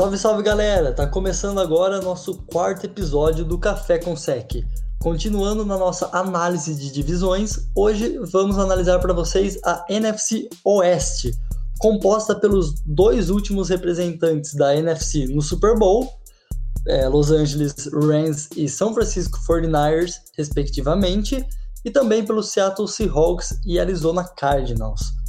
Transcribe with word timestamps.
Salve, 0.00 0.16
salve 0.16 0.42
galera! 0.42 0.94
Tá 0.94 1.06
começando 1.06 1.60
agora 1.60 2.00
nosso 2.00 2.36
quarto 2.50 2.86
episódio 2.86 3.44
do 3.44 3.58
Café 3.58 3.98
com 3.98 4.16
Sec. 4.16 4.64
Continuando 4.98 5.62
na 5.62 5.76
nossa 5.76 6.08
análise 6.16 6.74
de 6.74 6.90
divisões, 6.90 7.68
hoje 7.76 8.18
vamos 8.32 8.58
analisar 8.58 8.98
para 8.98 9.12
vocês 9.12 9.58
a 9.62 9.84
NFC 9.90 10.48
Oeste, 10.64 11.38
composta 11.78 12.34
pelos 12.34 12.80
dois 12.86 13.28
últimos 13.28 13.68
representantes 13.68 14.54
da 14.54 14.74
NFC 14.74 15.26
no 15.26 15.42
Super 15.42 15.78
Bowl, 15.78 16.10
é, 16.88 17.06
Los 17.06 17.30
Angeles 17.30 17.90
Rams 17.92 18.48
e 18.56 18.70
São 18.70 18.94
Francisco 18.94 19.38
49ers, 19.46 20.14
respectivamente, 20.34 21.46
e 21.84 21.90
também 21.90 22.24
pelos 22.24 22.48
Seattle 22.48 22.88
Seahawks 22.88 23.60
e 23.66 23.78
Arizona 23.78 24.24
Cardinals. 24.24 25.19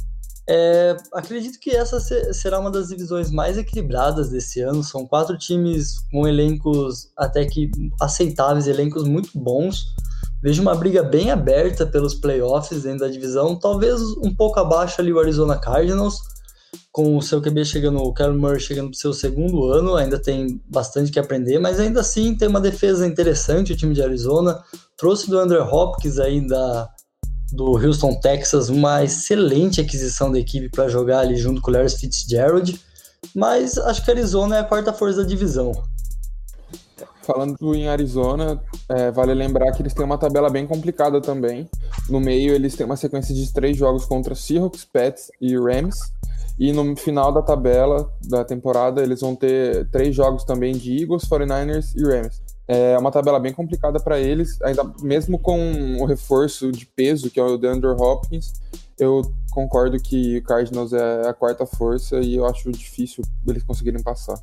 É, 0.54 0.98
acredito 1.14 1.58
que 1.58 1.70
essa 1.70 1.98
será 1.98 2.60
uma 2.60 2.70
das 2.70 2.88
divisões 2.88 3.30
mais 3.30 3.56
equilibradas 3.56 4.28
desse 4.28 4.60
ano. 4.60 4.84
São 4.84 5.06
quatro 5.06 5.38
times 5.38 6.00
com 6.10 6.28
elencos 6.28 7.10
até 7.16 7.46
que 7.46 7.70
aceitáveis, 7.98 8.66
elencos 8.66 9.04
muito 9.04 9.30
bons. 9.34 9.86
Vejo 10.42 10.60
uma 10.60 10.74
briga 10.74 11.02
bem 11.02 11.30
aberta 11.30 11.86
pelos 11.86 12.14
playoffs 12.14 12.82
dentro 12.82 13.00
da 13.00 13.08
divisão, 13.08 13.56
talvez 13.58 14.02
um 14.22 14.34
pouco 14.34 14.60
abaixo 14.60 15.00
ali 15.00 15.10
o 15.10 15.18
Arizona 15.18 15.56
Cardinals, 15.56 16.18
com 16.90 17.16
o 17.16 17.22
seu 17.22 17.40
QB 17.40 17.64
chegando, 17.64 18.02
o 18.02 18.12
Kyle 18.12 18.36
Murray 18.36 18.60
chegando 18.60 18.90
para 18.90 18.96
o 18.96 19.00
seu 19.00 19.14
segundo 19.14 19.64
ano, 19.72 19.94
ainda 19.94 20.18
tem 20.18 20.60
bastante 20.68 21.10
que 21.10 21.18
aprender, 21.18 21.58
mas 21.60 21.80
ainda 21.80 22.00
assim 22.00 22.36
tem 22.36 22.48
uma 22.48 22.60
defesa 22.60 23.06
interessante 23.06 23.72
o 23.72 23.76
time 23.76 23.94
de 23.94 24.02
Arizona. 24.02 24.62
Trouxe 24.98 25.30
do 25.30 25.38
Andrew 25.38 25.64
Hopkins 25.64 26.18
aí 26.18 26.46
da, 26.46 26.90
do 27.52 27.76
Houston, 27.76 28.14
Texas, 28.14 28.68
uma 28.68 29.04
excelente 29.04 29.80
aquisição 29.80 30.32
da 30.32 30.38
equipe 30.38 30.68
para 30.68 30.88
jogar 30.88 31.20
ali 31.20 31.36
junto 31.36 31.60
com 31.60 31.70
o 31.70 31.74
Larry 31.74 31.90
Fitzgerald, 31.90 32.80
mas 33.34 33.78
acho 33.78 34.04
que 34.04 34.10
Arizona 34.10 34.56
é 34.56 34.60
a 34.60 34.64
quarta 34.64 34.92
força 34.92 35.22
da 35.22 35.28
divisão. 35.28 35.72
Falando 37.22 37.74
em 37.74 37.88
Arizona, 37.88 38.60
é, 38.88 39.10
vale 39.12 39.32
lembrar 39.32 39.70
que 39.72 39.80
eles 39.80 39.94
têm 39.94 40.04
uma 40.04 40.18
tabela 40.18 40.50
bem 40.50 40.66
complicada 40.66 41.20
também. 41.20 41.68
No 42.08 42.18
meio, 42.18 42.52
eles 42.52 42.74
têm 42.74 42.84
uma 42.84 42.96
sequência 42.96 43.32
de 43.32 43.52
três 43.52 43.76
jogos 43.76 44.04
contra 44.04 44.34
Seahawks, 44.34 44.84
Pets 44.84 45.30
e 45.40 45.56
Rams. 45.56 45.96
E 46.58 46.72
no 46.72 46.96
final 46.96 47.32
da 47.32 47.40
tabela 47.40 48.10
da 48.22 48.44
temporada, 48.44 49.02
eles 49.02 49.20
vão 49.20 49.36
ter 49.36 49.88
três 49.90 50.14
jogos 50.14 50.44
também 50.44 50.72
de 50.76 51.00
Eagles, 51.00 51.24
49ers 51.24 51.94
e 51.96 52.02
Rams. 52.02 52.42
É 52.66 52.96
uma 52.96 53.10
tabela 53.10 53.40
bem 53.40 53.52
complicada 53.52 53.98
para 53.98 54.20
eles, 54.20 54.60
ainda 54.62 54.84
mesmo 55.02 55.38
com 55.38 55.96
o 56.00 56.04
reforço 56.04 56.70
de 56.70 56.86
peso 56.86 57.30
que 57.30 57.40
é 57.40 57.42
o 57.42 57.58
DeAndre 57.58 57.90
Hopkins. 57.90 58.52
Eu 58.98 59.22
concordo 59.50 59.98
que 60.00 60.38
o 60.38 60.42
Cardinals 60.44 60.92
é 60.92 61.28
a 61.28 61.34
quarta 61.34 61.66
força 61.66 62.20
e 62.20 62.36
eu 62.36 62.46
acho 62.46 62.70
difícil 62.70 63.24
eles 63.46 63.62
conseguirem 63.62 64.02
passar. 64.02 64.40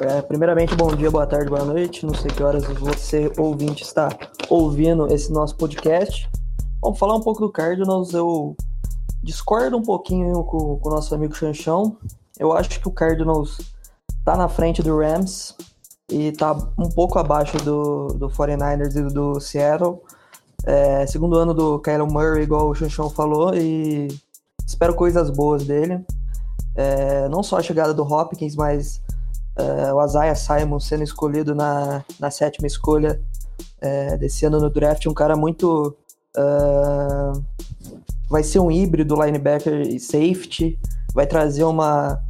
É, 0.00 0.20
primeiramente, 0.22 0.74
bom 0.74 0.94
dia, 0.94 1.10
boa 1.10 1.26
tarde, 1.26 1.48
boa 1.48 1.64
noite. 1.64 2.04
Não 2.04 2.14
sei 2.14 2.30
que 2.30 2.42
horas 2.42 2.64
você, 2.64 3.32
ouvinte, 3.38 3.82
está 3.82 4.08
ouvindo 4.48 5.06
esse 5.12 5.32
nosso 5.32 5.56
podcast. 5.56 6.28
Vamos 6.82 6.98
falar 6.98 7.16
um 7.16 7.20
pouco 7.20 7.40
do 7.40 7.50
Cardinals. 7.50 8.12
Eu 8.12 8.56
discordo 9.22 9.76
um 9.76 9.82
pouquinho 9.82 10.44
com, 10.44 10.80
o 10.82 10.90
nosso 10.90 11.14
amigo 11.14 11.34
Chanchão. 11.34 11.96
Eu 12.38 12.52
acho 12.52 12.78
que 12.80 12.86
o 12.86 12.92
Cardinals 12.92 13.58
está 14.18 14.36
na 14.36 14.48
frente 14.48 14.82
do 14.82 14.96
Rams 14.98 15.56
e 16.10 16.32
tá 16.32 16.52
um 16.78 16.88
pouco 16.88 17.18
abaixo 17.18 17.56
do, 17.58 18.08
do 18.08 18.28
49ers 18.28 18.96
e 18.96 19.12
do 19.12 19.40
Seattle. 19.40 20.00
É, 20.64 21.06
segundo 21.06 21.36
ano 21.36 21.54
do 21.54 21.78
Kyler 21.78 22.06
Murray, 22.06 22.42
igual 22.42 22.68
o 22.68 22.74
Chanchão 22.74 23.08
falou, 23.08 23.54
e 23.54 24.08
espero 24.66 24.94
coisas 24.94 25.30
boas 25.30 25.64
dele. 25.64 26.04
É, 26.74 27.28
não 27.28 27.42
só 27.42 27.58
a 27.58 27.62
chegada 27.62 27.92
do 27.92 28.02
Hopkins, 28.02 28.56
mas 28.56 29.02
é, 29.56 29.92
o 29.92 30.04
Isaiah 30.04 30.34
Simon 30.34 30.78
sendo 30.78 31.02
escolhido 31.02 31.54
na, 31.54 32.04
na 32.18 32.30
sétima 32.30 32.66
escolha 32.66 33.20
é, 33.80 34.16
desse 34.16 34.46
ano 34.46 34.60
no 34.60 34.70
draft, 34.70 35.06
um 35.06 35.14
cara 35.14 35.36
muito. 35.36 35.96
Uh, 36.36 37.42
vai 38.28 38.44
ser 38.44 38.60
um 38.60 38.70
híbrido 38.70 39.20
linebacker 39.20 39.80
e 39.80 39.98
safety, 39.98 40.78
vai 41.12 41.26
trazer 41.26 41.64
uma, 41.64 42.22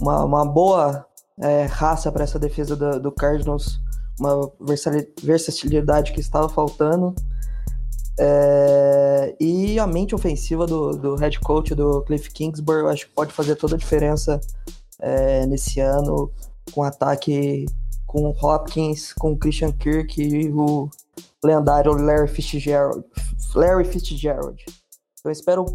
uma, 0.00 0.24
uma 0.24 0.44
boa 0.44 1.06
é, 1.40 1.64
raça 1.64 2.10
para 2.10 2.24
essa 2.24 2.38
defesa 2.38 2.74
do, 2.76 3.00
do, 3.00 3.12
Cardinals, 3.12 3.80
uma 4.18 4.50
versatilidade 5.22 6.12
que 6.12 6.20
estava 6.20 6.48
faltando. 6.48 7.14
É, 8.18 9.36
e 9.38 9.78
a 9.78 9.86
mente 9.86 10.14
ofensiva 10.14 10.66
do, 10.66 10.92
do 10.92 11.16
head 11.16 11.38
coach 11.40 11.74
do 11.74 12.02
Cliff 12.02 12.30
Kingsbury, 12.30 12.80
eu 12.80 12.88
acho 12.88 13.06
que 13.06 13.14
pode 13.14 13.32
fazer 13.32 13.56
toda 13.56 13.74
a 13.74 13.78
diferença 13.78 14.40
é, 14.98 15.44
nesse 15.46 15.80
ano, 15.80 16.30
com 16.72 16.82
ataque 16.82 17.66
com 18.06 18.28
Hopkins, 18.30 19.12
com 19.12 19.36
Christian 19.36 19.72
Kirk 19.72 20.22
e 20.22 20.50
o 20.50 20.88
lendário 21.44 21.92
Larry 21.92 22.28
Fitzgerald. 22.28 23.04
Larry 23.54 23.84
Fitzgerald. 23.84 24.64
Eu 25.24 25.30
espero 25.30 25.66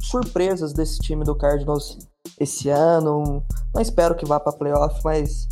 surpresas 0.00 0.72
desse 0.72 0.98
time 1.00 1.24
do 1.24 1.34
Cardinals 1.34 1.98
esse 2.38 2.68
ano. 2.68 3.42
Não 3.74 3.80
espero 3.82 4.14
que 4.14 4.26
vá 4.26 4.38
para 4.38 4.52
playoff, 4.52 5.00
mas 5.04 5.48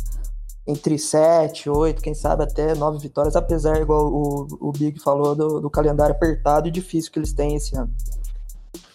entre 0.65 0.97
7, 0.97 1.69
8, 1.69 2.01
quem 2.01 2.13
sabe 2.13 2.43
até 2.43 2.73
9 2.73 2.99
vitórias, 2.99 3.35
apesar, 3.35 3.81
igual 3.81 4.07
o, 4.07 4.47
o 4.61 4.71
Big 4.71 4.99
falou, 4.99 5.35
do, 5.35 5.59
do, 5.59 5.69
calendário 5.69 6.15
apertado 6.15 6.67
e 6.67 6.71
difícil 6.71 7.11
que 7.11 7.19
eles 7.19 7.33
têm 7.33 7.55
esse 7.55 7.75
ano. 7.75 7.93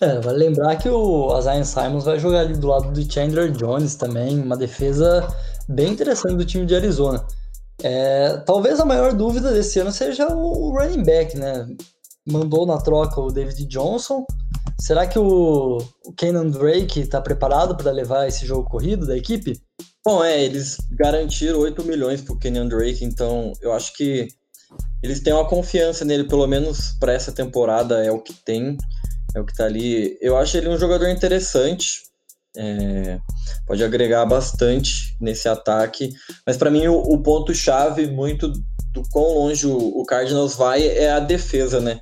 É, 0.01 0.19
vale 0.21 0.39
lembrar 0.39 0.77
que 0.77 0.89
o 0.89 1.33
Azain 1.33 1.65
Simons 1.65 2.05
vai 2.05 2.19
jogar 2.19 2.41
ali 2.41 2.57
do 2.57 2.69
lado 2.69 2.91
do 2.91 3.13
Chandler 3.13 3.51
Jones 3.51 3.97
também, 3.97 4.41
uma 4.41 4.57
defesa 4.57 5.27
bem 5.69 5.93
interessante 5.93 6.37
do 6.37 6.45
time 6.45 6.65
de 6.65 6.75
Arizona. 6.75 7.25
É, 7.83 8.39
talvez 8.39 8.81
a 8.81 8.85
maior 8.85 9.13
dúvida 9.13 9.53
desse 9.53 9.79
ano 9.79 9.93
seja 9.93 10.27
o 10.29 10.71
running 10.71 11.03
back, 11.03 11.37
né? 11.37 11.67
Mandou 12.31 12.67
na 12.67 12.79
troca 12.79 13.21
o 13.21 13.33
David 13.33 13.67
Johnson, 13.67 14.25
Será 14.81 15.07
que 15.07 15.19
o, 15.19 15.79
o 16.05 16.13
Kenan 16.13 16.51
Drake 16.51 17.01
está 17.01 17.21
preparado 17.21 17.77
para 17.77 17.91
levar 17.91 18.29
esse 18.29 18.47
jogo 18.47 18.69
corrido 18.69 19.07
da 19.07 19.17
equipe? 19.17 19.61
Bom, 20.05 20.25
é, 20.25 20.43
eles 20.43 20.79
garantiram 20.93 21.59
8 21.59 21.85
milhões 21.85 22.23
pro 22.23 22.39
Kenyan 22.39 22.69
Drake, 22.69 23.05
então 23.05 23.53
eu 23.61 23.73
acho 23.73 23.93
que 23.95 24.29
eles 25.03 25.21
têm 25.21 25.33
uma 25.33 25.49
confiança 25.49 26.05
nele, 26.05 26.25
pelo 26.25 26.47
menos 26.47 26.93
para 27.01 27.13
essa 27.13 27.33
temporada 27.33 28.05
é 28.05 28.11
o 28.11 28.21
que 28.21 28.33
tem, 28.33 28.79
é 29.35 29.41
o 29.41 29.45
que 29.45 29.55
tá 29.55 29.65
ali. 29.65 30.17
Eu 30.21 30.37
acho 30.37 30.57
ele 30.57 30.69
um 30.69 30.79
jogador 30.79 31.09
interessante, 31.09 32.03
é, 32.57 33.19
pode 33.67 33.83
agregar 33.83 34.25
bastante 34.27 35.17
nesse 35.21 35.49
ataque, 35.49 36.15
mas 36.47 36.57
para 36.57 36.71
mim 36.71 36.87
o, 36.87 36.97
o 36.97 37.21
ponto-chave 37.21 38.07
muito 38.07 38.49
do 38.93 39.03
quão 39.11 39.35
longe 39.35 39.67
o, 39.67 39.77
o 39.77 40.05
Cardinals 40.07 40.55
vai 40.55 40.87
é 40.87 41.11
a 41.11 41.21
defesa, 41.21 41.81
né? 41.81 42.01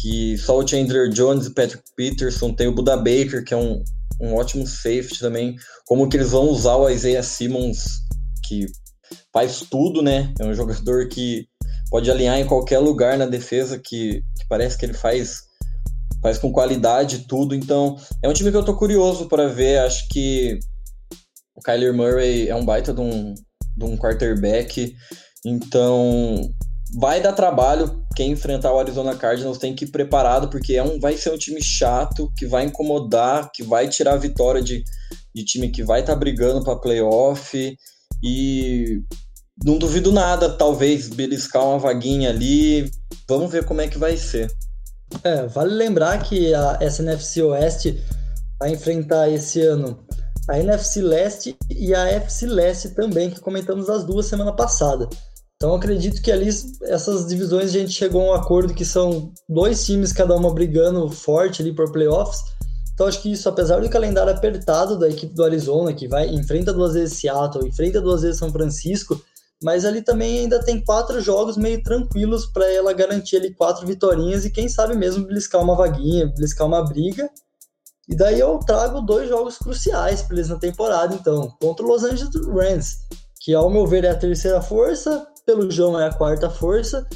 Que 0.00 0.38
só 0.38 0.58
o 0.58 0.66
Chandler 0.66 1.08
Jones 1.08 1.46
e 1.46 1.54
Patrick 1.54 1.84
Peterson, 1.96 2.52
tem 2.52 2.68
o 2.68 2.74
Buda 2.74 2.96
Baker, 2.96 3.44
que 3.44 3.54
é 3.54 3.56
um, 3.56 3.82
um 4.20 4.34
ótimo 4.34 4.66
safety 4.66 5.18
também. 5.18 5.56
Como 5.86 6.08
que 6.08 6.16
eles 6.16 6.30
vão 6.30 6.48
usar 6.48 6.76
o 6.76 6.88
Isaiah 6.88 7.22
Simmons, 7.22 8.00
que 8.46 8.66
faz 9.32 9.64
tudo, 9.70 10.02
né? 10.02 10.32
É 10.38 10.44
um 10.44 10.54
jogador 10.54 11.08
que 11.08 11.46
pode 11.90 12.10
alinhar 12.10 12.38
em 12.38 12.46
qualquer 12.46 12.78
lugar 12.78 13.18
na 13.18 13.26
defesa, 13.26 13.78
que, 13.78 14.22
que 14.38 14.48
parece 14.48 14.78
que 14.78 14.86
ele 14.86 14.94
faz 14.94 15.50
faz 16.22 16.38
com 16.38 16.52
qualidade 16.52 17.26
tudo. 17.26 17.54
Então, 17.54 17.96
é 18.22 18.28
um 18.28 18.32
time 18.32 18.50
que 18.50 18.56
eu 18.56 18.64
tô 18.64 18.76
curioso 18.76 19.26
para 19.26 19.48
ver. 19.48 19.78
Acho 19.78 20.06
que 20.08 20.58
o 21.54 21.62
Kyler 21.62 21.94
Murray 21.94 22.48
é 22.48 22.54
um 22.54 22.64
baita 22.64 22.92
de 22.92 23.00
um, 23.00 23.34
de 23.76 23.84
um 23.84 23.96
quarterback. 23.96 24.94
Então, 25.44 26.52
vai 26.94 27.20
dar 27.20 27.32
trabalho. 27.32 28.04
Quem 28.16 28.32
enfrentar 28.32 28.72
o 28.72 28.78
Arizona 28.78 29.14
Cardinals 29.14 29.58
tem 29.58 29.74
que 29.74 29.84
ir 29.84 29.88
preparado, 29.88 30.48
porque 30.48 30.74
é 30.74 30.82
um, 30.82 30.98
vai 30.98 31.16
ser 31.16 31.30
um 31.30 31.38
time 31.38 31.62
chato, 31.62 32.32
que 32.36 32.46
vai 32.46 32.64
incomodar, 32.64 33.50
que 33.52 33.62
vai 33.62 33.88
tirar 33.88 34.14
a 34.14 34.18
vitória 34.18 34.62
de, 34.62 34.82
de 35.34 35.44
time 35.44 35.70
que 35.70 35.82
vai 35.82 36.00
estar 36.00 36.14
tá 36.14 36.18
brigando 36.18 36.64
para 36.64 36.76
playoff. 36.76 37.76
E 38.22 39.02
não 39.64 39.78
duvido 39.78 40.12
nada, 40.12 40.48
talvez 40.48 41.08
beliscar 41.08 41.64
uma 41.64 41.78
vaguinha 41.78 42.30
ali. 42.30 42.90
Vamos 43.28 43.50
ver 43.50 43.64
como 43.64 43.80
é 43.80 43.88
que 43.88 43.98
vai 43.98 44.16
ser. 44.16 44.50
É, 45.24 45.46
vale 45.46 45.74
lembrar 45.74 46.22
que 46.22 46.54
a 46.54 46.78
SNFC 46.80 47.42
Oeste 47.42 48.02
vai 48.58 48.72
enfrentar 48.72 49.28
esse 49.28 49.60
ano 49.60 49.98
a 50.48 50.58
NFC 50.58 51.00
Leste 51.00 51.56
e 51.70 51.94
a 51.94 52.08
FC 52.08 52.46
Leste 52.46 52.90
também, 52.90 53.30
que 53.30 53.40
comentamos 53.40 53.88
as 53.88 54.04
duas 54.04 54.26
semana 54.26 54.52
passada. 54.52 55.08
Então 55.62 55.74
acredito 55.74 56.22
que 56.22 56.32
ali 56.32 56.48
essas 56.84 57.26
divisões 57.26 57.66
a 57.66 57.78
gente 57.78 57.92
chegou 57.92 58.22
a 58.22 58.24
um 58.30 58.34
acordo 58.34 58.72
que 58.72 58.82
são 58.82 59.30
dois 59.46 59.84
times, 59.84 60.10
cada 60.10 60.34
uma 60.34 60.54
brigando 60.54 61.10
forte 61.10 61.60
ali 61.60 61.70
por 61.70 61.92
playoffs. 61.92 62.40
Então 62.94 63.06
acho 63.06 63.20
que 63.20 63.30
isso, 63.30 63.46
apesar 63.46 63.78
do 63.78 63.90
calendário 63.90 64.32
apertado 64.32 64.98
da 64.98 65.06
equipe 65.06 65.34
do 65.34 65.44
Arizona, 65.44 65.92
que 65.92 66.08
vai 66.08 66.28
enfrenta 66.28 66.72
duas 66.72 66.94
vezes 66.94 67.18
Seattle, 67.18 67.68
enfrenta 67.68 68.00
duas 68.00 68.22
vezes 68.22 68.38
São 68.38 68.50
Francisco, 68.50 69.22
mas 69.62 69.84
ali 69.84 70.00
também 70.00 70.38
ainda 70.38 70.64
tem 70.64 70.82
quatro 70.82 71.20
jogos 71.20 71.58
meio 71.58 71.82
tranquilos 71.82 72.46
para 72.46 72.66
ela 72.72 72.94
garantir 72.94 73.36
ali 73.36 73.52
quatro 73.52 73.86
vitórias 73.86 74.46
e 74.46 74.50
quem 74.50 74.66
sabe 74.66 74.96
mesmo 74.96 75.26
beliscar 75.26 75.62
uma 75.62 75.76
vaguinha, 75.76 76.26
beliscar 76.28 76.66
uma 76.66 76.82
briga. 76.82 77.28
E 78.08 78.16
daí 78.16 78.40
eu 78.40 78.58
trago 78.60 79.02
dois 79.02 79.28
jogos 79.28 79.58
cruciais 79.58 80.22
para 80.22 80.36
eles 80.36 80.48
na 80.48 80.56
temporada, 80.56 81.14
então, 81.14 81.54
contra 81.60 81.84
o 81.84 81.88
Los 81.88 82.02
Angeles 82.02 82.34
Rams, 82.46 82.96
que 83.40 83.54
ao 83.54 83.70
meu 83.70 83.86
ver 83.86 84.04
é 84.04 84.10
a 84.10 84.14
terceira 84.14 84.60
força, 84.60 85.26
pelo 85.46 85.70
João 85.70 85.98
é 85.98 86.06
a 86.06 86.12
quarta 86.12 86.50
força, 86.50 87.06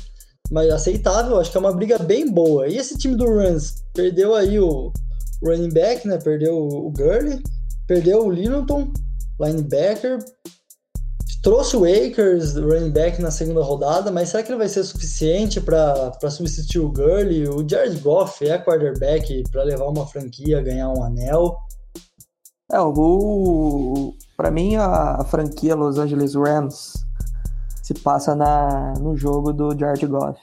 mas 0.50 0.70
aceitável, 0.70 1.38
acho 1.38 1.50
que 1.50 1.56
é 1.56 1.60
uma 1.60 1.74
briga 1.74 1.98
bem 1.98 2.30
boa. 2.30 2.66
E 2.66 2.76
esse 2.76 2.96
time 2.96 3.14
do 3.14 3.26
Rams 3.26 3.84
perdeu 3.92 4.34
aí 4.34 4.58
o 4.58 4.92
running 5.44 5.72
back, 5.72 6.08
né? 6.08 6.18
Perdeu 6.18 6.56
o 6.56 6.90
Gurley, 6.90 7.42
perdeu 7.86 8.26
o 8.26 8.30
Littleton, 8.30 8.90
linebacker, 9.38 10.18
trouxe 11.42 11.76
o 11.76 11.84
Akers, 11.84 12.56
running 12.56 12.90
back, 12.90 13.20
na 13.20 13.30
segunda 13.30 13.62
rodada, 13.62 14.10
mas 14.10 14.30
será 14.30 14.42
que 14.42 14.50
ele 14.50 14.58
vai 14.58 14.68
ser 14.68 14.82
suficiente 14.82 15.60
para 15.60 16.30
substituir 16.30 16.80
o 16.80 16.90
Gurley? 16.90 17.46
O 17.46 17.68
Jared 17.68 17.98
Goff 18.00 18.46
é 18.46 18.58
quarterback 18.58 19.42
para 19.52 19.62
levar 19.62 19.88
uma 19.88 20.06
franquia, 20.06 20.62
ganhar 20.62 20.88
um 20.88 21.02
anel? 21.02 21.58
É, 22.72 22.80
o, 22.80 24.14
para 24.36 24.50
mim 24.50 24.76
a, 24.76 25.16
a, 25.20 25.24
franquia 25.24 25.74
Los 25.74 25.98
Angeles 25.98 26.34
Rams 26.34 27.06
se 27.82 27.94
passa 27.94 28.34
na, 28.34 28.94
no 28.98 29.16
jogo 29.16 29.52
do 29.52 29.76
Jared 29.78 30.06
Goff. 30.06 30.40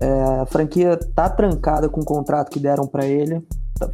É, 0.00 0.40
a 0.40 0.46
franquia 0.46 0.98
tá 1.14 1.28
trancada 1.28 1.88
com 1.88 2.00
o 2.00 2.04
contrato 2.04 2.50
que 2.50 2.58
deram 2.58 2.86
para 2.86 3.06
ele. 3.06 3.46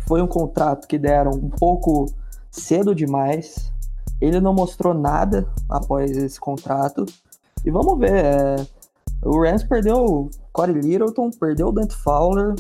Foi 0.06 0.22
um 0.22 0.26
contrato 0.26 0.86
que 0.86 0.98
deram 0.98 1.32
um 1.32 1.50
pouco 1.50 2.06
cedo 2.50 2.94
demais. 2.94 3.72
Ele 4.20 4.40
não 4.40 4.54
mostrou 4.54 4.94
nada 4.94 5.48
após 5.68 6.16
esse 6.16 6.38
contrato. 6.38 7.04
E 7.64 7.70
vamos 7.70 7.98
ver. 7.98 8.24
É, 8.24 8.66
o 9.24 9.42
Rams 9.42 9.64
perdeu 9.64 9.96
o 9.96 10.30
Corey 10.52 10.80
Littleton, 10.80 11.30
perdeu 11.30 11.68
o 11.68 11.72
Dante 11.72 11.96
Fowler, 11.96 12.54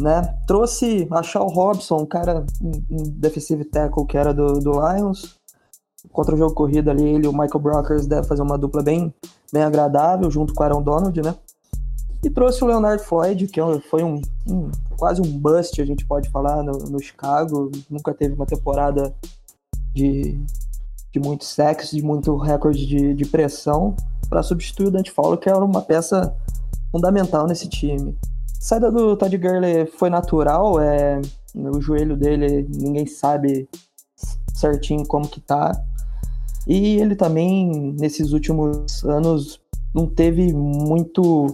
né? 0.00 0.22
Trouxe 0.46 1.06
a 1.10 1.22
Shaw 1.22 1.46
Robson, 1.48 1.98
um 1.98 2.06
cara, 2.06 2.44
um, 2.60 2.70
um 2.90 3.02
defensive 3.18 3.64
tackle 3.64 4.06
que 4.06 4.16
era 4.16 4.32
do, 4.32 4.58
do 4.58 4.72
Lions. 4.72 5.38
Contra 6.10 6.34
o 6.34 6.38
jogo 6.38 6.54
corrido 6.54 6.90
ali, 6.90 7.04
ele 7.04 7.26
e 7.26 7.28
o 7.28 7.32
Michael 7.32 7.60
Brockers 7.60 8.06
devem 8.06 8.28
fazer 8.28 8.42
uma 8.42 8.58
dupla 8.58 8.82
bem, 8.82 9.14
bem 9.52 9.62
agradável, 9.62 10.30
junto 10.30 10.52
com 10.52 10.62
o 10.62 10.66
Aaron 10.66 10.82
Donald, 10.82 11.22
né? 11.22 11.34
E 12.24 12.30
trouxe 12.30 12.62
o 12.62 12.66
Leonard 12.66 13.02
Floyd, 13.02 13.48
que 13.48 13.60
é 13.60 13.80
foi 13.90 14.04
um, 14.04 14.20
um 14.46 14.70
quase 14.96 15.20
um 15.20 15.38
bust, 15.38 15.80
a 15.80 15.84
gente 15.84 16.06
pode 16.06 16.30
falar, 16.30 16.62
no, 16.62 16.72
no 16.72 17.00
Chicago. 17.00 17.70
Nunca 17.90 18.14
teve 18.14 18.34
uma 18.34 18.46
temporada 18.46 19.12
de, 19.92 20.38
de 21.10 21.20
muito 21.20 21.44
sexo, 21.44 21.96
de 21.96 22.02
muito 22.02 22.36
recorde 22.36 22.86
de, 22.86 23.14
de 23.14 23.24
pressão, 23.26 23.96
para 24.28 24.42
substituir 24.42 24.86
o 24.86 24.90
Dante 24.90 25.10
Fowler, 25.10 25.38
que 25.38 25.48
era 25.48 25.58
uma 25.58 25.82
peça 25.82 26.34
fundamental 26.92 27.46
nesse 27.46 27.68
time. 27.68 28.16
A 28.60 28.64
saída 28.64 28.92
do 28.92 29.16
Todd 29.16 29.36
Gurley 29.36 29.86
foi 29.86 30.08
natural, 30.08 30.80
é, 30.80 31.20
o 31.54 31.80
joelho 31.80 32.16
dele 32.16 32.68
ninguém 32.70 33.06
sabe 33.06 33.68
certinho 34.54 35.04
como 35.06 35.26
que 35.26 35.40
tá. 35.40 35.72
E 36.66 36.96
ele 37.00 37.16
também, 37.16 37.94
nesses 37.98 38.32
últimos 38.32 39.04
anos, 39.04 39.60
não 39.94 40.06
teve 40.06 40.52
muito 40.52 41.46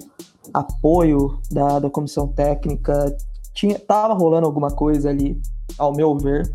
apoio 0.52 1.40
da, 1.50 1.78
da 1.78 1.90
comissão 1.90 2.28
técnica. 2.28 3.16
Tinha, 3.54 3.78
tava 3.78 4.14
rolando 4.14 4.46
alguma 4.46 4.70
coisa 4.70 5.08
ali, 5.10 5.40
ao 5.78 5.94
meu 5.94 6.16
ver. 6.16 6.48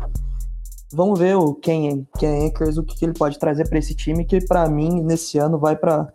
Vamos 0.92 1.18
ver 1.18 1.36
o 1.36 1.54
Ken, 1.54 2.06
Ken 2.18 2.46
Akers, 2.46 2.78
o 2.78 2.84
que, 2.84 3.04
ele 3.04 3.14
pode 3.14 3.38
trazer 3.38 3.68
para 3.68 3.78
esse 3.78 3.94
time, 3.94 4.24
que 4.24 4.44
para 4.44 4.68
mim, 4.68 5.02
nesse 5.02 5.38
ano, 5.38 5.58
vai 5.58 5.74
para 5.76 6.08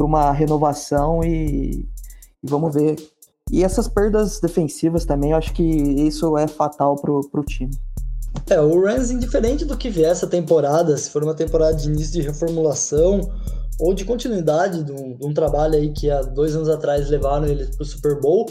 uma 0.00 0.32
renovação 0.32 1.22
e, 1.22 1.88
e, 2.42 2.50
vamos 2.50 2.74
ver. 2.74 2.96
E 3.50 3.62
essas 3.62 3.86
perdas 3.86 4.40
defensivas 4.40 5.04
também, 5.04 5.30
eu 5.30 5.36
acho 5.36 5.52
que 5.52 5.62
isso 5.62 6.36
é 6.36 6.48
fatal 6.48 6.96
pro, 6.96 7.20
pro 7.30 7.44
time. 7.44 7.70
É, 8.48 8.60
o 8.60 8.80
Rams, 8.84 9.10
indiferente 9.10 9.64
do 9.64 9.76
que 9.76 9.90
vier 9.90 10.10
essa 10.10 10.26
temporada, 10.26 10.96
se 10.96 11.10
for 11.10 11.22
uma 11.22 11.34
temporada 11.34 11.76
de 11.76 11.88
início 11.88 12.12
de 12.12 12.22
reformulação 12.22 13.20
ou 13.78 13.92
de 13.92 14.04
continuidade 14.04 14.84
de 14.84 14.92
um, 14.92 15.16
de 15.16 15.26
um 15.26 15.34
trabalho 15.34 15.74
aí 15.74 15.90
que 15.90 16.10
há 16.10 16.22
dois 16.22 16.54
anos 16.54 16.68
atrás 16.68 17.10
levaram 17.10 17.46
ele 17.46 17.66
para 17.66 17.82
o 17.82 17.86
Super 17.86 18.20
Bowl, 18.20 18.46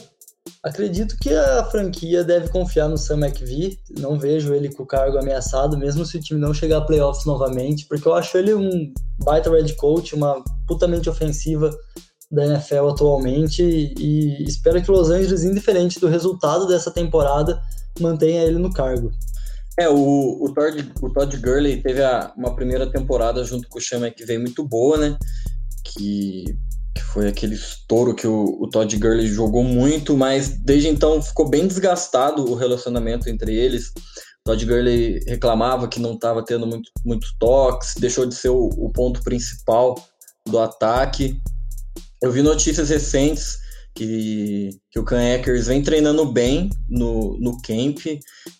Acredito 0.65 1.15
que 1.19 1.31
a 1.31 1.63
franquia 1.65 2.23
deve 2.23 2.49
confiar 2.49 2.87
no 2.87 2.97
Sam 2.97 3.19
McVie. 3.19 3.79
Não 3.99 4.17
vejo 4.17 4.53
ele 4.53 4.73
com 4.73 4.81
o 4.81 4.85
cargo 4.85 5.17
ameaçado, 5.17 5.77
mesmo 5.77 6.05
se 6.05 6.17
o 6.17 6.19
time 6.19 6.39
não 6.39 6.53
chegar 6.53 6.77
a 6.77 6.81
playoffs 6.81 7.25
novamente, 7.25 7.85
porque 7.85 8.07
eu 8.07 8.15
acho 8.15 8.35
ele 8.35 8.53
um 8.53 8.91
baita 9.23 9.49
red 9.49 9.73
coach, 9.73 10.15
uma 10.15 10.43
putamente 10.67 11.09
ofensiva 11.09 11.69
da 12.31 12.45
NFL 12.45 12.89
atualmente 12.89 13.61
e 13.63 14.43
espero 14.43 14.81
que 14.81 14.89
Los 14.89 15.11
Angeles, 15.11 15.43
indiferente 15.43 15.99
do 15.99 16.07
resultado 16.07 16.67
dessa 16.67 16.89
temporada, 16.89 17.61
mantenha 17.99 18.43
ele 18.43 18.57
no 18.57 18.73
cargo. 18.73 19.11
É, 19.77 19.89
o, 19.89 20.43
o, 20.43 20.53
Todd, 20.53 20.93
o 21.01 21.09
Todd 21.09 21.37
Gurley 21.37 21.81
teve 21.81 22.01
a, 22.01 22.33
uma 22.37 22.55
primeira 22.55 22.89
temporada 22.89 23.43
junto 23.43 23.67
com 23.67 23.77
o 23.77 23.81
Sean 23.81 23.99
McVay 23.99 24.37
muito 24.37 24.63
boa, 24.63 24.97
né? 24.97 25.17
Que 25.83 26.45
que 26.95 27.03
foi 27.03 27.27
aquele 27.27 27.55
estouro 27.55 28.15
que 28.15 28.25
o, 28.25 28.57
o 28.61 28.69
Todd 28.69 28.97
Gurley 28.97 29.27
jogou 29.27 29.63
muito, 29.63 30.15
mas 30.17 30.47
desde 30.47 30.87
então 30.87 31.21
ficou 31.21 31.49
bem 31.49 31.67
desgastado 31.67 32.49
o 32.49 32.55
relacionamento 32.55 33.29
entre 33.29 33.53
eles. 33.53 33.91
Todd 34.45 34.65
Gurley 34.65 35.19
reclamava 35.27 35.89
que 35.89 35.99
não 35.99 36.13
estava 36.13 36.43
tendo 36.43 36.65
muito, 36.65 36.89
muito 37.03 37.27
toques, 37.37 37.95
deixou 37.95 38.25
de 38.25 38.33
ser 38.33 38.49
o, 38.49 38.69
o, 38.77 38.89
ponto 38.93 39.21
principal 39.23 39.95
do 40.47 40.57
ataque. 40.57 41.37
Eu 42.21 42.31
vi 42.31 42.41
notícias 42.41 42.89
recentes 42.89 43.57
que, 43.95 44.69
que 44.91 44.99
o 44.99 45.05
Can 45.05 45.35
Akers 45.35 45.67
vem 45.67 45.81
treinando 45.81 46.25
bem 46.25 46.69
no, 46.89 47.37
no 47.39 47.61
camp, 47.61 47.99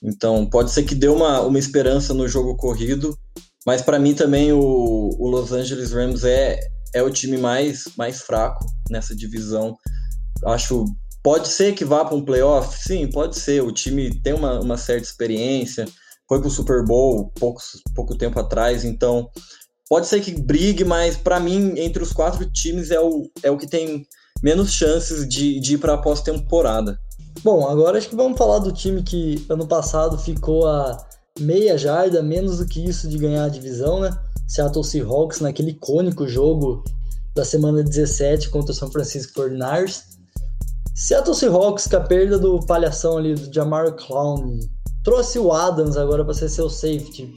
então 0.01 0.45
pode 0.49 0.71
ser 0.71 0.83
que 0.83 0.95
dê 0.95 1.09
uma, 1.09 1.41
uma 1.41 1.59
esperança 1.59 2.13
no 2.13 2.27
jogo 2.27 2.55
corrido, 2.55 3.17
mas 3.65 3.81
para 3.81 3.99
mim 3.99 4.13
também 4.13 4.53
o, 4.53 5.09
o 5.19 5.27
Los 5.27 5.51
Angeles 5.51 5.91
Rams 5.91 6.23
é, 6.23 6.59
é 6.93 7.03
o 7.03 7.11
time 7.11 7.37
mais, 7.37 7.83
mais 7.97 8.21
fraco 8.21 8.65
nessa 8.89 9.15
divisão. 9.15 9.75
Acho 10.45 10.85
pode 11.21 11.49
ser 11.49 11.73
que 11.73 11.83
vá 11.83 12.05
para 12.05 12.15
um 12.15 12.23
playoff, 12.23 12.77
sim, 12.79 13.09
pode 13.09 13.37
ser. 13.37 13.61
O 13.61 13.71
time 13.71 14.21
tem 14.21 14.33
uma, 14.33 14.59
uma 14.59 14.77
certa 14.77 15.03
experiência, 15.03 15.85
foi 16.29 16.39
para 16.39 16.47
o 16.47 16.51
Super 16.51 16.85
Bowl 16.85 17.31
pouco, 17.37 17.59
pouco 17.93 18.17
tempo 18.17 18.39
atrás, 18.39 18.85
então 18.85 19.29
pode 19.89 20.07
ser 20.07 20.21
que 20.21 20.31
brigue, 20.31 20.85
mas 20.85 21.17
para 21.17 21.39
mim 21.39 21.73
entre 21.77 22.01
os 22.01 22.13
quatro 22.13 22.49
times 22.51 22.89
é 22.89 22.99
o, 22.99 23.29
é 23.43 23.51
o 23.51 23.57
que 23.57 23.67
tem 23.67 24.07
menos 24.43 24.71
chances 24.71 25.27
de, 25.27 25.59
de 25.59 25.75
ir 25.75 25.77
para 25.77 25.93
a 25.93 25.97
pós-temporada. 25.97 26.99
Bom, 27.43 27.67
agora 27.67 27.97
acho 27.97 28.09
que 28.09 28.15
vamos 28.15 28.37
falar 28.37 28.59
do 28.59 28.71
time 28.71 29.03
que 29.03 29.45
ano 29.49 29.67
passado 29.67 30.17
ficou 30.17 30.67
a 30.67 30.97
meia 31.39 31.77
jarda, 31.77 32.23
menos 32.23 32.59
do 32.59 32.65
que 32.65 32.83
isso 32.83 33.07
de 33.07 33.17
ganhar 33.17 33.45
a 33.45 33.49
divisão, 33.49 33.99
né? 33.99 34.17
Seattle 34.47 34.83
Seahawks 34.83 35.41
naquele 35.41 35.71
icônico 35.71 36.27
jogo 36.27 36.83
da 37.35 37.43
semana 37.43 37.83
17 37.83 38.49
contra 38.49 38.71
o 38.71 38.75
São 38.75 38.89
Francisco 38.89 39.41
49ers. 39.41 40.03
Seattle 40.95 41.35
Seahawks 41.35 41.87
com 41.87 41.97
a 41.97 42.01
perda 42.01 42.39
do 42.39 42.59
palhação 42.65 43.17
ali 43.17 43.35
do 43.35 43.53
Jamar 43.53 43.93
Clown 43.93 44.59
trouxe 45.03 45.37
o 45.37 45.51
Adams 45.51 45.97
agora 45.97 46.23
para 46.23 46.33
ser 46.33 46.49
seu 46.49 46.69
safety. 46.69 47.33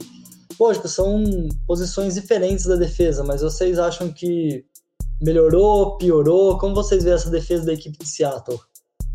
Lógico, 0.59 0.87
são 0.87 1.23
posições 1.67 2.15
diferentes 2.15 2.65
da 2.65 2.75
defesa, 2.75 3.23
mas 3.23 3.41
vocês 3.41 3.77
acham 3.77 4.11
que 4.11 4.65
melhorou, 5.21 5.97
piorou? 5.97 6.57
Como 6.57 6.75
vocês 6.75 7.03
veem 7.03 7.15
essa 7.15 7.29
defesa 7.29 7.65
da 7.65 7.73
equipe 7.73 7.97
de 7.97 8.07
Seattle? 8.07 8.59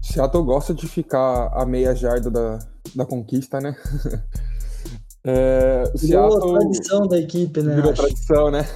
Seattle 0.02 0.44
gosta 0.44 0.74
de 0.74 0.86
ficar 0.86 1.48
a 1.52 1.64
meia 1.64 1.94
jarda 1.94 2.30
da, 2.30 2.58
da 2.94 3.06
conquista, 3.06 3.60
né? 3.60 3.74
É, 5.26 5.84
virou 5.96 6.32
Seattle, 6.32 6.56
a 6.56 6.58
tradição 6.58 7.08
da 7.08 7.18
equipe, 7.18 7.62
né? 7.62 7.76
Virou 7.76 7.92
acho. 7.92 8.02
tradição, 8.02 8.50
né? 8.50 8.68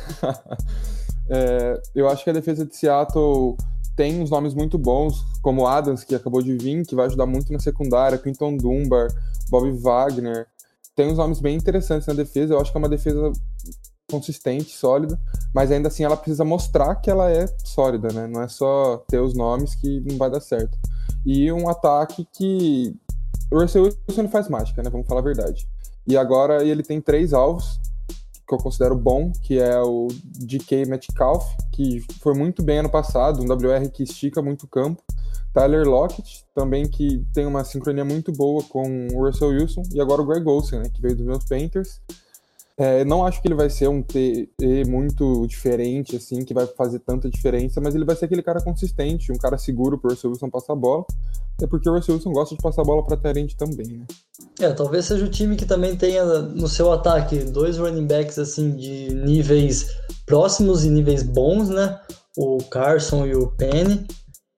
é, 1.29 1.79
eu 1.95 2.09
acho 2.09 2.25
que 2.25 2.31
a 2.31 2.33
defesa 2.33 2.65
de 2.65 2.75
Seattle 2.75 3.55
tem 3.95 4.23
uns 4.23 4.31
nomes 4.31 4.55
muito 4.55 4.79
bons, 4.79 5.23
como 5.43 5.67
Adams, 5.67 6.05
que 6.05 6.15
acabou 6.15 6.41
de 6.41 6.57
vir, 6.57 6.87
que 6.87 6.95
vai 6.95 7.05
ajudar 7.05 7.27
muito 7.27 7.53
na 7.53 7.59
secundária, 7.59 8.17
Quinton 8.17 8.57
Dunbar, 8.57 9.09
Bob 9.51 9.71
Wagner. 9.73 10.47
Tem 10.97 11.07
uns 11.07 11.19
nomes 11.19 11.39
bem 11.39 11.55
interessantes 11.55 12.07
na 12.07 12.15
defesa. 12.15 12.55
Eu 12.55 12.61
acho 12.61 12.73
que 12.73 12.79
é 12.79 12.81
uma 12.81 12.89
defesa 12.89 13.31
consistente, 14.11 14.71
sólida, 14.77 15.19
mas 15.55 15.71
ainda 15.71 15.88
assim 15.88 16.05
ela 16.05 16.17
precisa 16.17 16.45
mostrar 16.45 16.97
que 16.97 17.11
ela 17.11 17.31
é 17.31 17.47
sólida, 17.65 18.09
né? 18.12 18.27
Não 18.27 18.43
é 18.43 18.49
só 18.49 18.99
ter 19.09 19.21
os 19.21 19.35
nomes 19.35 19.75
que 19.75 20.00
não 20.00 20.17
vai 20.17 20.31
dar 20.31 20.41
certo. 20.41 20.79
E 21.25 21.50
um 21.53 21.69
ataque 21.69 22.27
que 22.33 22.95
o 23.50 23.61
Russell 23.61 23.85
Wilson 24.09 24.29
faz 24.29 24.49
mágica, 24.49 24.83
né? 24.83 24.91
Vamos 24.91 25.07
falar 25.07 25.21
a 25.21 25.25
verdade. 25.25 25.69
E 26.07 26.17
agora 26.17 26.65
ele 26.65 26.83
tem 26.83 27.00
três 27.00 27.33
alvos 27.33 27.79
que 28.47 28.55
eu 28.55 28.59
considero 28.59 28.97
bom, 28.97 29.31
que 29.43 29.59
é 29.59 29.79
o 29.83 30.09
DK 30.38 30.87
Metcalf, 30.87 31.45
que 31.71 32.03
foi 32.23 32.33
muito 32.33 32.62
bem 32.62 32.79
ano 32.79 32.88
passado, 32.88 33.43
um 33.43 33.45
WR 33.45 33.91
que 33.93 34.05
estica 34.05 34.41
muito 34.41 34.62
o 34.62 34.69
campo. 34.69 35.03
Tyler 35.53 35.87
Lockett, 35.87 36.47
também 36.55 36.88
que 36.88 37.23
tem 37.35 37.45
uma 37.45 37.62
sincronia 37.65 38.05
muito 38.05 38.33
boa 38.33 38.62
com 38.62 39.09
o 39.12 39.27
Russell 39.27 39.49
Wilson. 39.49 39.83
E 39.93 40.00
agora 40.00 40.23
o 40.23 40.27
Greg 40.27 40.47
Olsen, 40.49 40.79
né, 40.79 40.88
que 40.88 41.00
veio 41.00 41.17
dos 41.17 41.27
meus 41.27 41.45
Panthers. 41.45 42.00
É, 42.79 43.05
não 43.05 43.27
acho 43.27 43.43
que 43.43 43.49
ele 43.49 43.57
vai 43.57 43.69
ser 43.69 43.89
um 43.89 44.01
TE 44.01 44.49
muito 44.87 45.45
diferente, 45.49 46.15
assim, 46.15 46.45
que 46.45 46.55
vai 46.55 46.65
fazer 46.65 47.01
tanta 47.01 47.29
diferença, 47.29 47.81
mas 47.81 47.93
ele 47.93 48.05
vai 48.05 48.15
ser 48.15 48.27
aquele 48.27 48.43
cara 48.43 48.61
consistente, 48.61 49.33
um 49.33 49.37
cara 49.37 49.59
seguro 49.59 49.99
pro 49.99 50.11
Russell 50.11 50.31
Wilson 50.31 50.49
passar 50.49 50.75
a 50.75 50.77
bola. 50.77 51.05
É 51.61 51.67
porque 51.67 51.91
o 51.91 51.93
Russell 51.93 52.15
Wilson 52.15 52.31
gosta 52.31 52.55
de 52.55 52.63
passar 52.63 52.83
a 52.83 52.85
bola 52.85 53.05
pra 53.05 53.17
Terente 53.17 53.57
também, 53.57 53.99
né? 53.99 54.07
É, 54.61 54.71
talvez 54.71 55.07
seja 55.07 55.25
o 55.25 55.29
time 55.29 55.57
que 55.57 55.67
também 55.67 55.97
tenha 55.97 56.25
no 56.25 56.69
seu 56.69 56.93
ataque 56.93 57.39
dois 57.39 57.79
running 57.79 58.07
backs, 58.07 58.39
assim, 58.39 58.71
de 58.77 59.13
níveis 59.13 59.89
próximos 60.25 60.85
e 60.85 60.89
níveis 60.89 61.25
bons, 61.25 61.69
né? 61.69 61.99
O 62.37 62.59
Carson 62.71 63.27
e 63.27 63.35
o 63.35 63.49
Penny. 63.49 64.07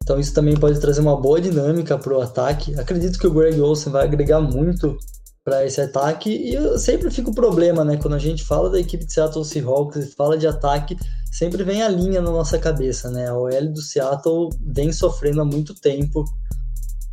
Então 0.02 0.20
isso 0.20 0.34
também 0.34 0.56
pode 0.56 0.78
trazer 0.78 1.00
uma 1.00 1.18
boa 1.18 1.40
dinâmica 1.40 1.96
pro 1.96 2.20
ataque. 2.20 2.78
Acredito 2.78 3.18
que 3.18 3.26
o 3.26 3.32
Greg 3.32 3.58
Olsen 3.58 3.90
vai 3.90 4.04
agregar 4.04 4.42
muito 4.42 4.98
para 5.44 5.64
esse 5.64 5.80
ataque. 5.80 6.30
E 6.30 6.54
eu 6.54 6.78
sempre 6.78 7.10
fica 7.10 7.30
o 7.30 7.34
problema, 7.34 7.84
né? 7.84 7.96
Quando 7.96 8.14
a 8.14 8.18
gente 8.18 8.44
fala 8.44 8.70
da 8.70 8.80
equipe 8.80 9.04
de 9.04 9.12
Seattle 9.12 9.44
Seahawks 9.44 9.96
e 9.96 10.14
fala 10.14 10.36
de 10.36 10.46
ataque, 10.46 10.96
sempre 11.30 11.62
vem 11.62 11.82
a 11.82 11.88
linha 11.88 12.20
na 12.20 12.30
nossa 12.30 12.58
cabeça, 12.58 13.10
né? 13.10 13.28
A 13.28 13.36
OL 13.36 13.72
do 13.72 13.80
Seattle 13.80 14.50
vem 14.60 14.92
sofrendo 14.92 15.40
há 15.40 15.44
muito 15.44 15.74
tempo 15.74 16.24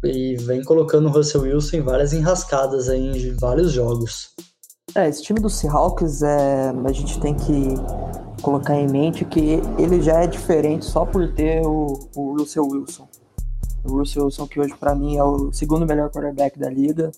e 0.03 0.35
vem 0.37 0.63
colocando 0.63 1.07
o 1.07 1.11
Russell 1.11 1.41
Wilson 1.41 1.77
em 1.77 1.81
várias 1.81 2.13
enrascadas 2.13 2.89
aí 2.89 3.29
em 3.29 3.35
vários 3.35 3.71
jogos. 3.71 4.31
É, 4.95 5.07
esse 5.07 5.21
time 5.21 5.39
do 5.39 5.49
Seahawks, 5.49 6.21
é, 6.21 6.69
a 6.69 6.91
gente 6.91 7.19
tem 7.19 7.35
que 7.35 7.75
colocar 8.41 8.75
em 8.75 8.87
mente 8.87 9.25
que 9.25 9.59
ele 9.77 10.01
já 10.01 10.23
é 10.23 10.27
diferente 10.27 10.85
só 10.85 11.05
por 11.05 11.33
ter 11.33 11.61
o, 11.65 12.09
o 12.15 12.37
Russell 12.37 12.67
Wilson. 12.67 13.07
O 13.83 13.97
Russell 13.97 14.25
Wilson, 14.25 14.47
que 14.47 14.59
hoje 14.59 14.75
para 14.79 14.95
mim 14.95 15.17
é 15.17 15.23
o 15.23 15.51
segundo 15.51 15.85
melhor 15.85 16.09
quarterback 16.09 16.57
da 16.57 16.69
liga, 16.69 17.11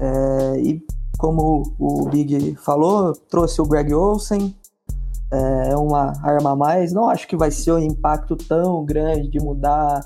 é, 0.00 0.60
e 0.60 0.82
como 1.18 1.74
o 1.78 2.08
Big 2.08 2.54
falou, 2.56 3.12
trouxe 3.12 3.60
o 3.60 3.66
Greg 3.66 3.92
Olsen, 3.92 4.54
é 5.30 5.76
uma 5.76 6.12
arma 6.22 6.52
a 6.52 6.56
mais. 6.56 6.92
Não 6.92 7.08
acho 7.08 7.26
que 7.26 7.36
vai 7.36 7.50
ser 7.50 7.72
um 7.72 7.78
impacto 7.78 8.36
tão 8.36 8.84
grande 8.84 9.28
de 9.28 9.40
mudar 9.40 10.00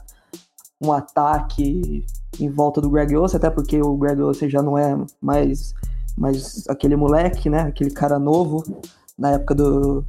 um 0.81 0.93
ataque 0.93 2.05
em 2.41 2.51
volta 2.51 2.81
do 2.81 2.91
Greg 2.91 3.15
Olsen, 3.17 3.37
até 3.37 3.51
porque 3.51 3.81
o 3.81 3.97
Greg 3.97 4.21
Olsen 4.21 4.51
já 4.51 4.63
não 4.63 4.77
é 4.77 4.97
mais, 5.21 5.75
mais 6.17 6.65
aquele 6.69 6.97
moleque, 6.97 7.49
né? 7.49 7.61
Aquele 7.61 7.91
cara 7.91 8.19
novo 8.19 8.65
na 9.17 9.33
época 9.33 9.55
do 9.55 10.05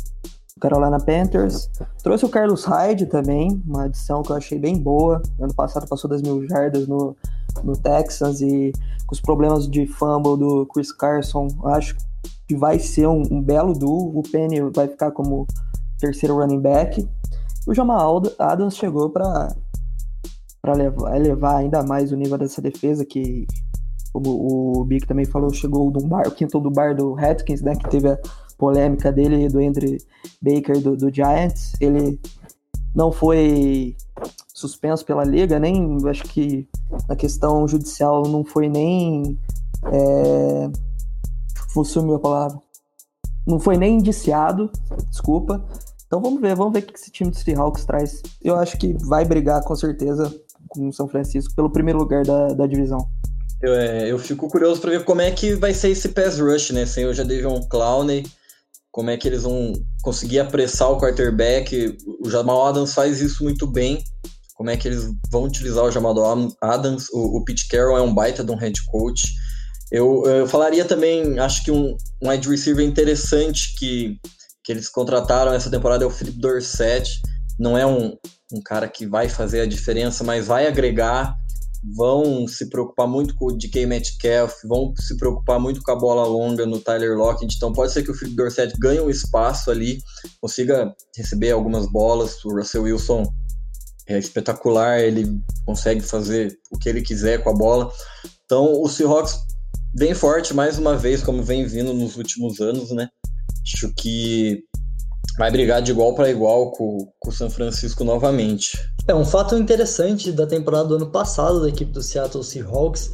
Carolina 0.59 0.97
Panthers. 0.99 1.69
Trouxe 2.01 2.25
o 2.25 2.29
Carlos 2.29 2.63
Hyde 2.63 3.05
também, 3.05 3.61
uma 3.67 3.83
adição 3.83 4.23
que 4.23 4.31
eu 4.31 4.35
achei 4.35 4.57
bem 4.57 4.77
boa. 4.77 5.21
Ano 5.39 5.53
passado 5.53 5.87
passou 5.87 6.09
das 6.09 6.21
mil 6.21 6.47
jardas 6.47 6.87
no, 6.87 7.15
no 7.63 7.73
Texas 7.73 8.41
e 8.41 8.71
com 9.05 9.13
os 9.13 9.21
problemas 9.21 9.67
de 9.67 9.85
fumble 9.85 10.37
do 10.37 10.65
Chris 10.67 10.91
Carson, 10.91 11.47
acho 11.65 11.95
que 12.47 12.55
vai 12.55 12.79
ser 12.79 13.07
um, 13.07 13.23
um 13.29 13.41
belo 13.41 13.73
duo. 13.73 14.17
O 14.17 14.23
Penny 14.23 14.61
vai 14.73 14.87
ficar 14.87 15.11
como 15.11 15.45
terceiro 15.99 16.35
running 16.35 16.61
back. 16.61 17.07
O 17.67 17.73
Jamal 17.73 18.21
Adams 18.39 18.77
chegou 18.77 19.09
para 19.09 19.55
para 20.61 20.75
levar, 20.75 21.17
elevar 21.17 21.57
ainda 21.57 21.83
mais 21.83 22.13
o 22.13 22.15
nível 22.15 22.37
dessa 22.37 22.61
defesa 22.61 23.03
que 23.03 23.45
como 24.13 24.79
o 24.79 24.85
Bic 24.85 25.07
também 25.07 25.25
falou, 25.25 25.51
chegou 25.51 25.89
do 25.89 26.05
bar, 26.05 26.27
o 26.27 26.31
quinto 26.31 26.59
do 26.59 26.69
bar 26.69 26.95
do 26.95 27.13
Redskins, 27.13 27.63
né, 27.63 27.75
que 27.75 27.89
teve 27.89 28.11
a 28.11 28.19
polêmica 28.59 29.11
dele 29.11 29.49
do 29.49 29.59
Andrew 29.59 29.97
Baker 30.39 30.79
do, 30.79 30.95
do 30.95 31.11
Giants. 31.11 31.73
Ele 31.81 32.19
não 32.93 33.11
foi 33.11 33.95
suspenso 34.67 35.05
pela 35.05 35.23
liga, 35.23 35.59
nem 35.59 35.97
acho 36.07 36.23
que 36.23 36.67
na 37.07 37.15
questão 37.15 37.67
judicial 37.67 38.23
não 38.23 38.43
foi 38.43 38.69
nem 38.69 39.37
é, 39.91 40.69
sumiu 41.83 42.15
a 42.15 42.19
palavra, 42.19 42.59
não 43.45 43.59
foi 43.59 43.77
nem 43.77 43.97
indiciado, 43.97 44.71
desculpa. 45.09 45.63
Então 46.05 46.21
vamos 46.21 46.39
ver, 46.41 46.55
vamos 46.55 46.73
ver 46.73 46.79
o 46.79 46.81
que 46.83 46.97
esse 46.97 47.11
time 47.11 47.31
do 47.31 47.35
Seahawks 47.35 47.85
traz. 47.85 48.21
Eu 48.41 48.55
acho 48.55 48.77
que 48.77 48.93
vai 49.05 49.25
brigar 49.25 49.63
com 49.63 49.75
certeza 49.75 50.33
com 50.69 50.87
o 50.87 50.93
São 50.93 51.07
Francisco 51.07 51.53
pelo 51.55 51.69
primeiro 51.69 51.99
lugar 51.99 52.23
da, 52.23 52.47
da 52.47 52.67
divisão. 52.67 53.09
Eu, 53.61 53.73
é, 53.73 54.11
eu 54.11 54.19
fico 54.19 54.47
curioso 54.49 54.79
para 54.81 54.91
ver 54.91 55.05
como 55.05 55.21
é 55.21 55.31
que 55.31 55.55
vai 55.55 55.73
ser 55.73 55.89
esse 55.89 56.09
pass 56.09 56.39
rush, 56.39 56.71
né? 56.71 56.85
Sem 56.85 57.05
o 57.05 57.13
Jadavion 57.13 57.61
Clowney, 57.69 58.25
como 58.91 59.09
é 59.09 59.17
que 59.17 59.27
eles 59.27 59.43
vão 59.43 59.73
conseguir 60.03 60.39
apressar 60.39 60.91
o 60.91 60.99
quarterback. 60.99 61.97
O 62.21 62.29
Jamal 62.29 62.67
Adams 62.67 62.93
faz 62.93 63.21
isso 63.21 63.43
muito 63.43 63.65
bem. 63.65 64.03
Como 64.55 64.69
é 64.69 64.77
que 64.77 64.87
eles 64.87 65.09
vão 65.31 65.43
utilizar 65.43 65.83
o 65.83 65.91
Jamal 65.91 66.15
Adams? 66.61 67.09
O, 67.11 67.37
o 67.37 67.43
Pete 67.43 67.67
Carroll 67.67 67.97
é 67.97 68.01
um 68.01 68.13
baita 68.13 68.43
de 68.43 68.51
um 68.51 68.55
head 68.55 68.79
coach. 68.85 69.23
Eu, 69.91 70.23
eu 70.25 70.47
falaria 70.47 70.85
também, 70.85 71.37
acho 71.39 71.63
que 71.63 71.71
um, 71.71 71.95
um 72.21 72.29
wide 72.29 72.49
receiver 72.49 72.85
interessante 72.85 73.75
que, 73.77 74.19
que 74.63 74.71
eles 74.71 74.89
contrataram 74.89 75.53
essa 75.53 75.69
temporada 75.69 76.03
é 76.03 76.07
o 76.07 76.11
Philip 76.11 76.39
Dorsett. 76.39 77.21
Não 77.59 77.77
é 77.77 77.85
um, 77.85 78.17
um 78.51 78.61
cara 78.63 78.87
que 78.87 79.05
vai 79.05 79.29
fazer 79.29 79.61
a 79.61 79.67
diferença, 79.67 80.23
mas 80.23 80.47
vai 80.47 80.67
agregar. 80.67 81.37
Vão 81.95 82.47
se 82.47 82.69
preocupar 82.69 83.07
muito 83.07 83.35
com 83.35 83.47
o 83.47 83.57
DK 83.57 83.85
Metcalf, 83.85 84.53
vão 84.63 84.93
se 84.97 85.17
preocupar 85.17 85.59
muito 85.59 85.81
com 85.83 85.91
a 85.91 85.95
bola 85.95 86.25
longa 86.25 86.65
no 86.65 86.79
Tyler 86.79 87.17
Lockett. 87.17 87.55
Então 87.55 87.73
pode 87.73 87.91
ser 87.91 88.03
que 88.03 88.09
o 88.09 88.15
Philip 88.15 88.37
Dorsett 88.37 88.73
ganhe 88.79 89.01
um 89.01 89.09
espaço 89.09 89.69
ali, 89.69 89.99
consiga 90.39 90.95
receber 91.15 91.51
algumas 91.51 91.85
bolas. 91.91 92.43
O 92.45 92.55
Russell 92.55 92.83
Wilson 92.83 93.25
é 94.07 94.17
espetacular, 94.17 94.99
ele 94.99 95.39
consegue 95.65 96.01
fazer 96.01 96.57
o 96.71 96.77
que 96.77 96.89
ele 96.89 97.01
quiser 97.01 97.43
com 97.43 97.49
a 97.49 97.55
bola. 97.55 97.91
Então 98.45 98.81
o 98.81 98.87
Seahawks 98.87 99.39
vem 99.95 100.13
forte 100.13 100.53
mais 100.53 100.77
uma 100.77 100.95
vez, 100.95 101.23
como 101.23 101.43
vem 101.43 101.65
vindo 101.65 101.93
nos 101.93 102.17
últimos 102.17 102.59
anos, 102.59 102.91
né? 102.91 103.09
Acho 103.63 103.93
que 103.95 104.63
vai 105.37 105.49
brigar 105.49 105.81
de 105.81 105.91
igual 105.91 106.13
para 106.15 106.29
igual 106.29 106.71
com, 106.71 107.09
o 107.25 107.31
São 107.31 107.49
Francisco 107.49 108.03
novamente. 108.03 108.77
É 109.07 109.15
um 109.15 109.25
fato 109.25 109.57
interessante 109.57 110.31
da 110.31 110.45
temporada 110.45 110.89
do 110.89 110.95
ano 110.95 111.11
passado 111.11 111.61
da 111.61 111.69
equipe 111.69 111.91
do 111.91 112.01
Seattle 112.01 112.43
Seahawks 112.43 113.11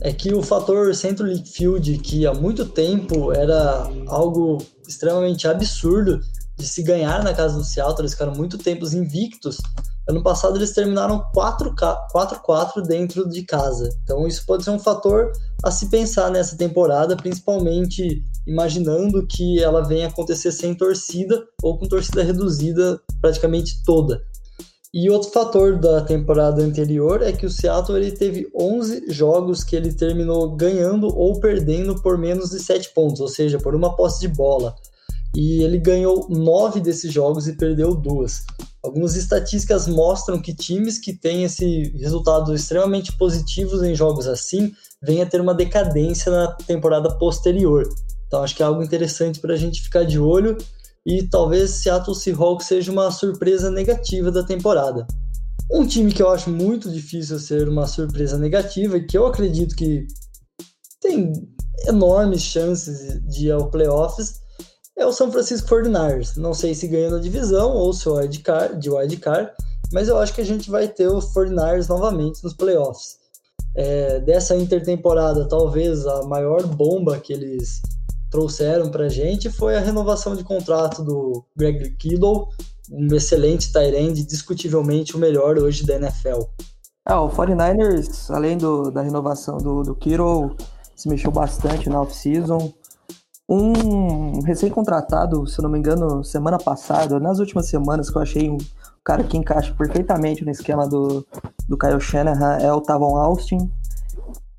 é 0.00 0.12
que 0.12 0.32
o 0.32 0.42
fator 0.42 0.92
League 1.20 1.48
Field, 1.48 1.98
que 1.98 2.26
há 2.26 2.32
muito 2.32 2.64
tempo 2.66 3.32
era 3.32 3.90
algo 4.06 4.58
extremamente 4.86 5.48
absurdo 5.48 6.20
de 6.56 6.66
se 6.66 6.82
ganhar 6.82 7.22
na 7.22 7.34
casa 7.34 7.56
do 7.56 7.64
Seattle, 7.64 8.02
eles 8.02 8.12
ficaram 8.12 8.34
muito 8.34 8.58
tempos 8.58 8.94
invictos. 8.94 9.58
Ano 10.08 10.22
passado 10.22 10.56
eles 10.56 10.72
terminaram 10.72 11.22
4-4 11.34 12.80
dentro 12.86 13.28
de 13.28 13.42
casa. 13.42 13.90
Então 14.02 14.26
isso 14.26 14.46
pode 14.46 14.64
ser 14.64 14.70
um 14.70 14.78
fator 14.78 15.30
a 15.62 15.70
se 15.70 15.90
pensar 15.90 16.30
nessa 16.30 16.56
temporada, 16.56 17.14
principalmente 17.14 18.24
imaginando 18.46 19.26
que 19.26 19.62
ela 19.62 19.82
venha 19.82 20.08
acontecer 20.08 20.50
sem 20.50 20.74
torcida 20.74 21.44
ou 21.62 21.76
com 21.76 21.86
torcida 21.86 22.22
reduzida 22.22 22.98
praticamente 23.20 23.82
toda. 23.84 24.22
E 24.94 25.10
outro 25.10 25.30
fator 25.30 25.78
da 25.78 26.00
temporada 26.00 26.62
anterior 26.62 27.20
é 27.20 27.30
que 27.30 27.44
o 27.44 27.50
Seattle 27.50 27.98
ele 27.98 28.10
teve 28.10 28.50
11 28.58 29.12
jogos 29.12 29.62
que 29.62 29.76
ele 29.76 29.92
terminou 29.92 30.56
ganhando 30.56 31.14
ou 31.14 31.38
perdendo 31.38 32.00
por 32.00 32.16
menos 32.16 32.48
de 32.48 32.58
7 32.58 32.94
pontos, 32.94 33.20
ou 33.20 33.28
seja, 33.28 33.58
por 33.58 33.74
uma 33.74 33.94
posse 33.94 34.20
de 34.20 34.28
bola. 34.28 34.74
E 35.36 35.62
ele 35.62 35.76
ganhou 35.76 36.26
9 36.30 36.80
desses 36.80 37.12
jogos 37.12 37.46
e 37.46 37.52
perdeu 37.52 37.94
duas. 37.94 38.44
Algumas 38.82 39.16
estatísticas 39.16 39.88
mostram 39.88 40.40
que 40.40 40.54
times 40.54 40.98
que 40.98 41.12
têm 41.12 41.44
esse 41.44 41.90
resultado 41.96 42.54
extremamente 42.54 43.16
positivos 43.16 43.82
em 43.82 43.94
jogos 43.94 44.28
assim 44.28 44.72
vêm 45.02 45.20
a 45.20 45.26
ter 45.26 45.40
uma 45.40 45.54
decadência 45.54 46.30
na 46.30 46.52
temporada 46.52 47.10
posterior. 47.18 47.88
Então 48.26 48.42
acho 48.42 48.54
que 48.54 48.62
é 48.62 48.66
algo 48.66 48.82
interessante 48.82 49.40
para 49.40 49.54
a 49.54 49.56
gente 49.56 49.82
ficar 49.82 50.04
de 50.04 50.18
olho 50.18 50.56
e 51.04 51.22
talvez 51.22 51.70
Seattle 51.70 52.14
Seahawks 52.14 52.66
seja 52.66 52.92
uma 52.92 53.10
surpresa 53.10 53.70
negativa 53.70 54.30
da 54.30 54.44
temporada. 54.44 55.06
Um 55.70 55.86
time 55.86 56.12
que 56.12 56.22
eu 56.22 56.28
acho 56.30 56.48
muito 56.48 56.90
difícil 56.90 57.38
ser 57.38 57.68
uma 57.68 57.86
surpresa 57.86 58.38
negativa 58.38 58.96
e 58.96 59.06
que 59.06 59.18
eu 59.18 59.26
acredito 59.26 59.74
que 59.74 60.06
tem 61.00 61.32
enormes 61.86 62.42
chances 62.42 63.20
de 63.26 63.46
ir 63.46 63.50
ao 63.52 63.70
playoffs 63.70 64.37
é 64.98 65.06
o 65.06 65.12
São 65.12 65.30
Francisco 65.30 65.68
49ers. 65.68 66.36
Não 66.36 66.52
sei 66.52 66.74
se 66.74 66.88
ganha 66.88 67.10
na 67.10 67.18
divisão 67.18 67.72
ou 67.72 67.92
se 67.92 68.08
é 68.08 68.26
de 68.26 68.90
wildcard, 68.90 69.52
mas 69.92 70.08
eu 70.08 70.18
acho 70.18 70.34
que 70.34 70.40
a 70.40 70.44
gente 70.44 70.70
vai 70.70 70.88
ter 70.88 71.06
os 71.06 71.32
49ers 71.32 71.88
novamente 71.88 72.42
nos 72.42 72.52
playoffs. 72.52 73.16
É, 73.74 74.18
dessa 74.20 74.56
intertemporada, 74.56 75.48
talvez 75.48 76.04
a 76.06 76.24
maior 76.24 76.66
bomba 76.66 77.18
que 77.18 77.32
eles 77.32 77.80
trouxeram 78.30 78.90
pra 78.90 79.08
gente 79.08 79.48
foi 79.50 79.76
a 79.76 79.80
renovação 79.80 80.34
de 80.34 80.44
contrato 80.44 81.02
do 81.02 81.44
Greg 81.56 81.96
Kittle, 81.96 82.48
um 82.90 83.14
excelente 83.14 83.72
tight 83.72 83.94
end, 83.94 84.22
discutivelmente 84.24 85.14
o 85.14 85.18
melhor 85.18 85.58
hoje 85.58 85.86
da 85.86 85.94
NFL. 85.94 86.42
É, 87.08 87.14
o 87.14 87.28
49ers, 87.28 88.30
além 88.34 88.58
do, 88.58 88.90
da 88.90 89.00
renovação 89.00 89.56
do, 89.58 89.82
do 89.82 89.94
Kittle, 89.94 90.56
se 90.94 91.08
mexeu 91.08 91.30
bastante 91.30 91.88
na 91.88 92.02
off-season. 92.02 92.72
Um 93.50 94.42
recém-contratado, 94.42 95.46
se 95.46 95.62
não 95.62 95.70
me 95.70 95.78
engano, 95.78 96.22
semana 96.22 96.58
passada, 96.58 97.18
nas 97.18 97.38
últimas 97.38 97.66
semanas, 97.66 98.10
que 98.10 98.16
eu 98.16 98.20
achei 98.20 98.50
um 98.50 98.58
cara 99.02 99.24
que 99.24 99.38
encaixa 99.38 99.72
perfeitamente 99.72 100.44
no 100.44 100.50
esquema 100.50 100.86
do, 100.86 101.26
do 101.66 101.78
Kyle 101.78 101.98
Shanahan, 101.98 102.58
é 102.58 102.70
o 102.70 102.82
Tavon 102.82 103.16
Austin. 103.16 103.70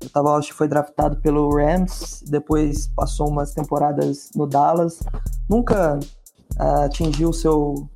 O 0.04 0.08
Tavalchi 0.08 0.52
foi 0.52 0.66
draftado 0.66 1.20
pelo 1.20 1.54
Rams, 1.54 2.24
depois 2.26 2.88
passou 2.88 3.28
umas 3.28 3.52
temporadas 3.52 4.30
no 4.34 4.44
Dallas. 4.44 4.98
Nunca 5.48 6.00
uh, 6.58 6.84
atingiu 6.84 7.28
o 7.28 7.34
seu 7.34 7.88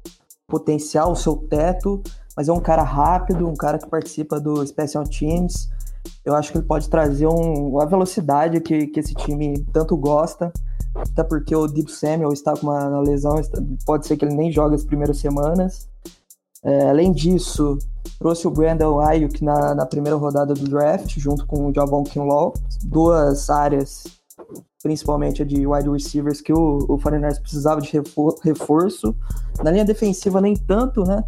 potencial, 0.47 1.11
o 1.11 1.17
seu 1.17 1.35
teto, 1.37 2.01
mas 2.37 2.49
é 2.49 2.53
um 2.53 2.61
cara 2.61 2.85
rápido, 2.85 3.49
um 3.49 3.57
cara 3.57 3.79
que 3.79 3.89
participa 3.89 4.39
do 4.39 4.65
Special 4.65 5.03
Teams. 5.03 5.69
Eu 6.25 6.37
acho 6.37 6.53
que 6.53 6.59
ele 6.59 6.67
pode 6.67 6.89
trazer 6.89 7.27
um, 7.27 7.71
uma 7.71 7.87
velocidade 7.87 8.61
que, 8.61 8.87
que 8.87 9.01
esse 9.01 9.15
time 9.15 9.65
tanto 9.73 9.97
gosta, 9.97 10.53
até 10.95 11.25
porque 11.25 11.55
o 11.55 11.67
Deep 11.67 11.91
Samuel 11.91 12.33
está 12.33 12.57
com 12.57 12.69
uma 12.69 13.01
lesão, 13.01 13.35
pode 13.85 14.07
ser 14.07 14.17
que 14.17 14.25
ele 14.25 14.35
nem 14.35 14.53
jogue 14.53 14.75
as 14.75 14.85
primeiras 14.85 15.19
semanas. 15.19 15.89
É, 16.63 16.89
além 16.89 17.13
disso, 17.13 17.79
trouxe 18.19 18.47
o 18.47 18.51
Brandon 18.51 18.99
Ayuk 19.01 19.45
na, 19.45 19.75
na 19.75 19.85
primeira 19.85 20.17
rodada 20.17 20.55
do 20.55 20.67
draft, 20.67 21.19
junto 21.19 21.47
com 21.47 21.67
o 21.67 21.75
Javon 21.75 22.05
Kinlaw, 22.05 22.55
duas 22.85 23.51
áreas, 23.51 24.05
principalmente 24.83 25.43
a 25.43 25.45
de 25.45 25.67
wide 25.67 25.91
receivers, 25.91 26.41
que 26.41 26.53
o, 26.53 26.79
o 26.89 26.99
49 26.99 27.41
precisava 27.41 27.81
de 27.83 27.91
reforço. 28.43 29.15
Na 29.63 29.71
linha 29.71 29.85
defensiva, 29.85 30.41
nem 30.41 30.57
tanto, 30.57 31.03
né? 31.03 31.23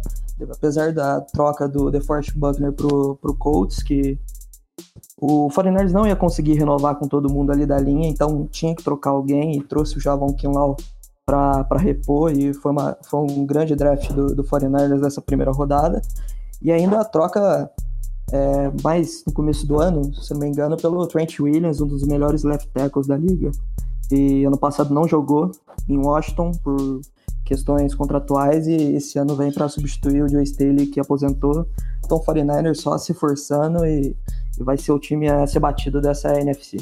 Apesar 0.49 0.91
da 0.91 1.21
troca 1.21 1.67
do 1.67 1.91
DeForest 1.91 2.33
Buckner 2.35 2.71
pro, 2.71 3.15
pro 3.17 3.35
Colts, 3.35 3.83
que 3.83 4.19
o 5.19 5.49
49 5.49 5.93
não 5.93 6.05
ia 6.05 6.15
conseguir 6.15 6.53
renovar 6.53 6.95
com 6.95 7.07
todo 7.07 7.31
mundo 7.31 7.51
ali 7.51 7.65
da 7.65 7.79
linha, 7.79 8.07
então 8.07 8.47
tinha 8.51 8.75
que 8.75 8.83
trocar 8.83 9.09
alguém 9.09 9.57
e 9.57 9.63
trouxe 9.63 9.97
o 9.97 9.99
Javon 9.99 10.33
Kinlaw 10.33 10.77
para 11.25 11.77
repor 11.77 12.31
e 12.31 12.53
foi, 12.53 12.71
uma, 12.71 12.97
foi 13.03 13.19
um 13.19 13.45
grande 13.45 13.75
draft 13.75 14.11
do, 14.13 14.33
do 14.33 14.43
49ers 14.43 15.01
nessa 15.01 15.21
primeira 15.21 15.51
rodada. 15.51 16.01
E 16.61 16.71
ainda 16.71 17.01
a 17.01 17.05
troca 17.05 17.69
é, 18.31 18.71
mais 18.83 19.23
no 19.25 19.33
começo 19.33 19.65
do 19.65 19.81
ano, 19.81 20.13
se 20.13 20.33
não 20.33 20.39
me 20.39 20.47
engano, 20.47 20.77
pelo 20.77 21.05
Trent 21.07 21.39
Williams, 21.39 21.81
um 21.81 21.87
dos 21.87 22.03
melhores 22.03 22.43
left 22.43 22.69
tackles 22.71 23.07
da 23.07 23.17
liga. 23.17 23.51
E 24.11 24.45
ano 24.45 24.57
passado 24.57 24.93
não 24.93 25.07
jogou 25.07 25.51
em 25.89 25.97
Washington 25.97 26.51
por 26.63 27.01
questões 27.43 27.95
contratuais 27.95 28.67
e 28.67 28.75
esse 28.95 29.17
ano 29.17 29.35
vem 29.35 29.51
para 29.51 29.67
substituir 29.67 30.21
o 30.21 30.29
Joe 30.29 30.43
Staley 30.43 30.87
que 30.87 30.99
aposentou. 30.99 31.65
Então 32.05 32.17
o 32.17 32.23
49ers 32.23 32.75
só 32.75 32.97
se 32.97 33.13
forçando 33.13 33.85
e, 33.85 34.15
e 34.59 34.63
vai 34.63 34.77
ser 34.77 34.91
o 34.91 34.99
time 34.99 35.29
a 35.29 35.45
ser 35.45 35.59
batido 35.59 36.01
dessa 36.01 36.39
NFC. 36.39 36.77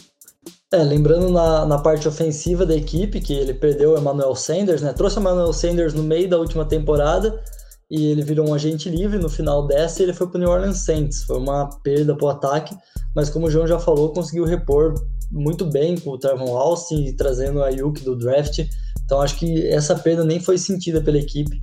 É, 0.71 0.77
lembrando 0.77 1.29
na, 1.29 1.65
na 1.65 1.77
parte 1.77 2.07
ofensiva 2.07 2.65
da 2.65 2.75
equipe, 2.75 3.21
que 3.21 3.33
ele 3.33 3.53
perdeu 3.53 3.93
o 3.93 3.97
Emmanuel 3.97 4.35
Sanders, 4.35 4.81
né? 4.81 4.93
Trouxe 4.93 5.17
o 5.17 5.21
Emmanuel 5.21 5.53
Sanders 5.53 5.93
no 5.93 6.03
meio 6.03 6.29
da 6.29 6.37
última 6.37 6.65
temporada 6.65 7.41
e 7.89 8.07
ele 8.07 8.23
virou 8.23 8.49
um 8.49 8.53
agente 8.53 8.89
livre 8.89 9.19
no 9.19 9.29
final 9.29 9.67
dessa 9.67 10.01
e 10.01 10.05
ele 10.05 10.13
foi 10.13 10.27
para 10.27 10.37
o 10.37 10.39
New 10.39 10.49
Orleans 10.49 10.79
Saints. 10.79 11.23
Foi 11.23 11.37
uma 11.37 11.69
perda 11.83 12.15
para 12.15 12.25
o 12.25 12.29
ataque, 12.29 12.75
mas 13.15 13.29
como 13.29 13.47
o 13.47 13.51
João 13.51 13.67
já 13.67 13.79
falou, 13.79 14.11
conseguiu 14.11 14.43
repor 14.43 14.95
muito 15.31 15.65
bem 15.65 15.97
com 15.97 16.11
o 16.11 16.17
Trevon 16.17 16.57
Austin 16.57 17.05
e 17.05 17.13
trazendo 17.13 17.63
a 17.63 17.69
Yuki 17.69 18.03
do 18.03 18.15
draft. 18.15 18.59
Então 19.03 19.21
acho 19.21 19.37
que 19.37 19.67
essa 19.67 19.95
perda 19.95 20.23
nem 20.23 20.39
foi 20.39 20.57
sentida 20.57 20.99
pela 20.99 21.17
equipe. 21.17 21.61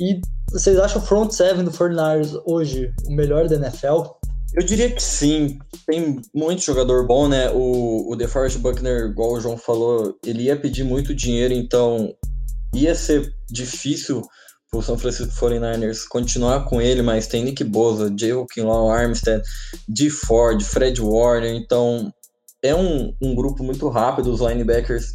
E 0.00 0.20
vocês 0.50 0.78
acham 0.78 1.00
o 1.00 1.04
front 1.04 1.30
seven 1.30 1.64
do 1.64 1.70
49ers 1.70 2.40
hoje 2.44 2.92
o 3.06 3.12
melhor 3.12 3.48
da 3.48 3.54
NFL? 3.56 4.02
Eu 4.54 4.62
diria 4.64 4.90
que 4.90 5.02
sim. 5.02 5.58
Tem 5.86 6.20
muito 6.34 6.62
jogador 6.62 7.06
bom, 7.06 7.28
né? 7.28 7.50
O, 7.50 8.12
o 8.12 8.16
DeForest 8.16 8.58
Buckner, 8.58 9.06
igual 9.06 9.32
o 9.32 9.40
João 9.40 9.56
falou, 9.56 10.16
ele 10.24 10.44
ia 10.44 10.56
pedir 10.56 10.84
muito 10.84 11.14
dinheiro, 11.14 11.54
então 11.54 12.14
ia 12.74 12.94
ser 12.94 13.34
difícil 13.50 14.22
pro 14.70 14.82
São 14.82 14.96
Francisco 14.96 15.34
49ers 15.34 16.06
continuar 16.08 16.64
com 16.64 16.80
ele, 16.80 17.02
mas 17.02 17.26
tem 17.26 17.44
Nick 17.44 17.62
Bosa, 17.62 18.12
Jay 18.18 18.30
Hawkinlaw, 18.30 18.90
Armstead, 18.90 19.42
D. 19.86 20.08
Ford, 20.08 20.62
Fred 20.62 20.98
Warner, 21.00 21.54
então 21.54 22.10
é 22.62 22.74
um, 22.74 23.14
um 23.20 23.34
grupo 23.34 23.62
muito 23.62 23.86
rápido, 23.90 24.32
os 24.32 24.40
linebackers 24.40 25.14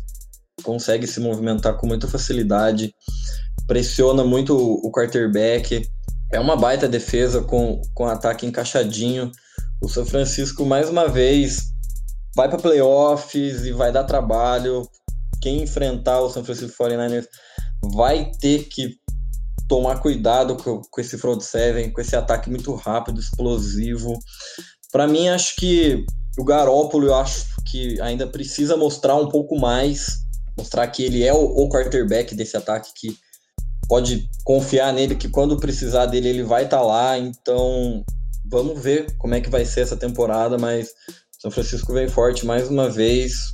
conseguem 0.62 1.08
se 1.08 1.19
movimentar 1.19 1.76
com 1.78 1.88
muita 1.88 2.08
facilidade, 2.08 2.93
pressiona 3.65 4.23
muito 4.23 4.56
o 4.56 4.91
quarterback, 4.91 5.88
é 6.32 6.40
uma 6.40 6.56
baita 6.56 6.88
defesa 6.88 7.42
com, 7.42 7.82
com 7.94 8.06
ataque 8.06 8.46
encaixadinho. 8.46 9.32
O 9.82 9.88
São 9.88 10.06
Francisco, 10.06 10.66
mais 10.66 10.90
uma 10.90 11.08
vez, 11.08 11.72
vai 12.36 12.50
para 12.50 12.58
playoffs 12.58 13.66
e 13.66 13.72
vai 13.72 13.92
dar 13.92 14.04
trabalho. 14.04 14.88
Quem 15.42 15.62
enfrentar 15.62 16.20
o 16.20 16.30
São 16.30 16.44
Francisco 16.44 16.84
49ers 16.84 17.28
vai 17.94 18.32
ter 18.40 18.68
que 18.68 18.98
tomar 19.68 20.00
cuidado 20.00 20.56
com, 20.56 20.82
com 20.82 21.02
esse 21.02 21.18
front 21.18 21.42
seven, 21.42 21.92
com 21.92 22.02
esse 22.02 22.16
ataque 22.16 22.50
muito 22.50 22.74
rápido, 22.74 23.20
explosivo. 23.20 24.18
Para 24.92 25.08
mim, 25.08 25.28
acho 25.30 25.56
que 25.58 26.06
o 26.38 26.44
Garópolo, 26.44 27.08
eu 27.08 27.16
acho 27.16 27.46
que 27.70 28.00
ainda 28.02 28.28
precisa 28.28 28.78
mostrar 28.78 29.16
um 29.16 29.28
pouco 29.28 29.60
mais, 29.60 30.24
mostrar 30.58 30.88
que 30.88 31.04
ele 31.04 31.24
é 31.24 31.34
o, 31.34 31.38
o 31.38 31.70
quarterback 31.70 32.34
desse 32.34 32.56
ataque 32.56 32.92
que 32.96 33.18
pode 33.88 34.30
confiar 34.43 34.93
nele 34.93 35.15
que 35.15 35.30
quando 35.30 35.58
precisar 35.58 36.06
dele 36.06 36.30
ele 36.30 36.43
vai 36.43 36.65
estar 36.65 36.80
tá 36.80 36.84
lá. 36.84 37.17
Então 37.17 38.04
vamos 38.45 38.82
ver 38.82 39.15
como 39.17 39.36
é 39.36 39.41
que 39.41 39.50
vai 39.50 39.65
ser 39.65 39.82
essa 39.82 39.97
temporada, 39.97 40.58
mas 40.58 40.89
São 41.39 41.52
Francisco 41.52 41.93
vem 41.93 42.08
forte 42.08 42.45
mais 42.45 42.69
uma 42.69 42.89
vez 42.89 43.54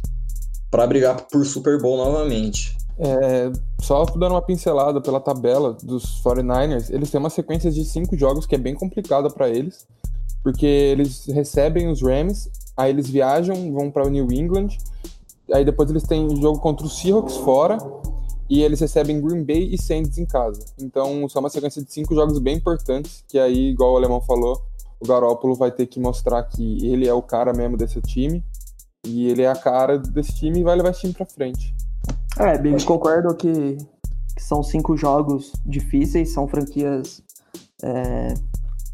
para 0.69 0.87
brigar 0.87 1.27
por 1.27 1.45
Super 1.45 1.81
Bowl 1.81 1.97
novamente. 1.97 2.75
É, 2.97 3.51
só 3.81 4.05
dando 4.05 4.33
uma 4.33 4.41
pincelada 4.41 5.01
pela 5.01 5.19
tabela 5.19 5.75
dos 5.83 6.21
49ers, 6.23 6.93
eles 6.93 7.09
têm 7.09 7.19
uma 7.19 7.29
sequência 7.29 7.71
de 7.71 7.83
cinco 7.85 8.17
jogos 8.17 8.45
que 8.45 8.55
é 8.55 8.57
bem 8.57 8.75
complicada 8.75 9.29
para 9.29 9.49
eles, 9.49 9.87
porque 10.43 10.65
eles 10.65 11.25
recebem 11.27 11.89
os 11.89 12.01
Rams, 12.01 12.49
aí 12.77 12.91
eles 12.91 13.09
viajam, 13.09 13.73
vão 13.73 13.89
para 13.89 14.09
New 14.09 14.31
England, 14.31 14.77
aí 15.51 15.65
depois 15.65 15.89
eles 15.89 16.03
têm 16.03 16.39
jogo 16.39 16.59
contra 16.59 16.85
os 16.85 16.99
Seahawks 16.99 17.37
fora, 17.37 17.77
e 18.53 18.61
eles 18.61 18.79
recebem 18.79 19.19
Green 19.19 19.43
Bay 19.43 19.73
e 19.73 19.81
Saints 19.81 20.19
em 20.19 20.27
casa. 20.27 20.63
Então, 20.79 21.27
só 21.27 21.39
uma 21.39 21.49
sequência 21.49 21.83
de 21.83 21.91
cinco 21.91 22.13
jogos 22.13 22.37
bem 22.37 22.57
importantes, 22.57 23.23
que 23.27 23.39
aí, 23.39 23.71
igual 23.71 23.93
o 23.93 23.97
Alemão 23.97 24.21
falou, 24.21 24.61
o 24.99 25.07
Garópolo 25.07 25.55
vai 25.55 25.71
ter 25.71 25.87
que 25.87 25.99
mostrar 25.99 26.43
que 26.43 26.85
ele 26.85 27.07
é 27.07 27.13
o 27.15 27.23
cara 27.23 27.51
mesmo 27.51 27.75
desse 27.75 27.99
time, 27.99 28.43
e 29.07 29.27
ele 29.27 29.41
é 29.41 29.47
a 29.47 29.55
cara 29.55 29.97
desse 29.97 30.35
time 30.35 30.59
e 30.59 30.63
vai 30.63 30.75
levar 30.75 30.91
esse 30.91 30.99
time 30.99 31.13
pra 31.13 31.25
frente. 31.25 31.73
É, 32.37 32.55
bem, 32.55 32.77
concordo 32.85 33.33
que, 33.33 33.75
que, 34.35 34.43
são 34.43 34.61
cinco 34.61 34.95
jogos 34.95 35.51
difíceis, 35.65 36.31
são 36.31 36.47
franquias 36.47 37.23
é, 37.81 38.35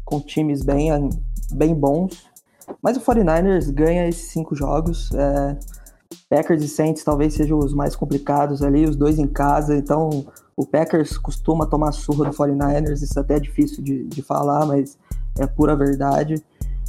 com 0.06 0.22
times 0.22 0.62
bem, 0.62 0.88
bem 1.52 1.74
bons, 1.74 2.24
mas 2.80 2.96
o 2.96 3.00
49ers 3.02 3.70
ganha 3.70 4.08
esses 4.08 4.30
cinco 4.30 4.56
jogos. 4.56 5.10
É, 5.12 5.58
Packers 6.30 6.62
e 6.62 6.68
Saints 6.68 7.02
talvez 7.02 7.34
sejam 7.34 7.58
os 7.58 7.74
mais 7.74 7.96
complicados 7.96 8.62
ali, 8.62 8.86
os 8.86 8.94
dois 8.94 9.18
em 9.18 9.26
casa, 9.26 9.76
então 9.76 10.24
o 10.56 10.64
Packers 10.64 11.18
costuma 11.18 11.66
tomar 11.66 11.90
surra 11.90 12.30
do 12.30 12.36
49ers, 12.36 13.02
isso 13.02 13.18
até 13.18 13.34
é 13.34 13.40
difícil 13.40 13.82
de, 13.82 14.04
de 14.04 14.22
falar, 14.22 14.64
mas 14.64 14.96
é 15.40 15.46
pura 15.46 15.74
verdade. 15.74 16.40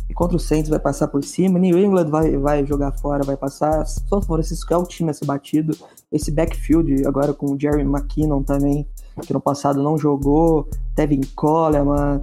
E 0.08 0.14
contra 0.14 0.38
o 0.38 0.40
Saints 0.40 0.70
vai 0.70 0.78
passar 0.78 1.08
por 1.08 1.24
cima, 1.24 1.58
New 1.58 1.80
England 1.80 2.10
vai, 2.10 2.38
vai 2.38 2.66
jogar 2.66 2.92
fora, 2.92 3.24
vai 3.24 3.36
passar. 3.36 3.84
São 3.86 4.22
Francisco 4.22 4.72
é 4.74 4.78
o 4.78 4.84
time 4.84 5.10
a 5.10 5.14
ser 5.14 5.26
batido. 5.26 5.76
Esse 6.12 6.30
backfield 6.30 7.08
agora 7.08 7.34
com 7.34 7.48
o 7.48 7.60
Jerry 7.60 7.82
McKinnon 7.82 8.44
também, 8.44 8.86
que 9.24 9.34
no 9.34 9.42
passado 9.42 9.82
não 9.82 9.98
jogou, 9.98 10.68
Tevin 10.96 11.22
Coleman, 11.36 12.20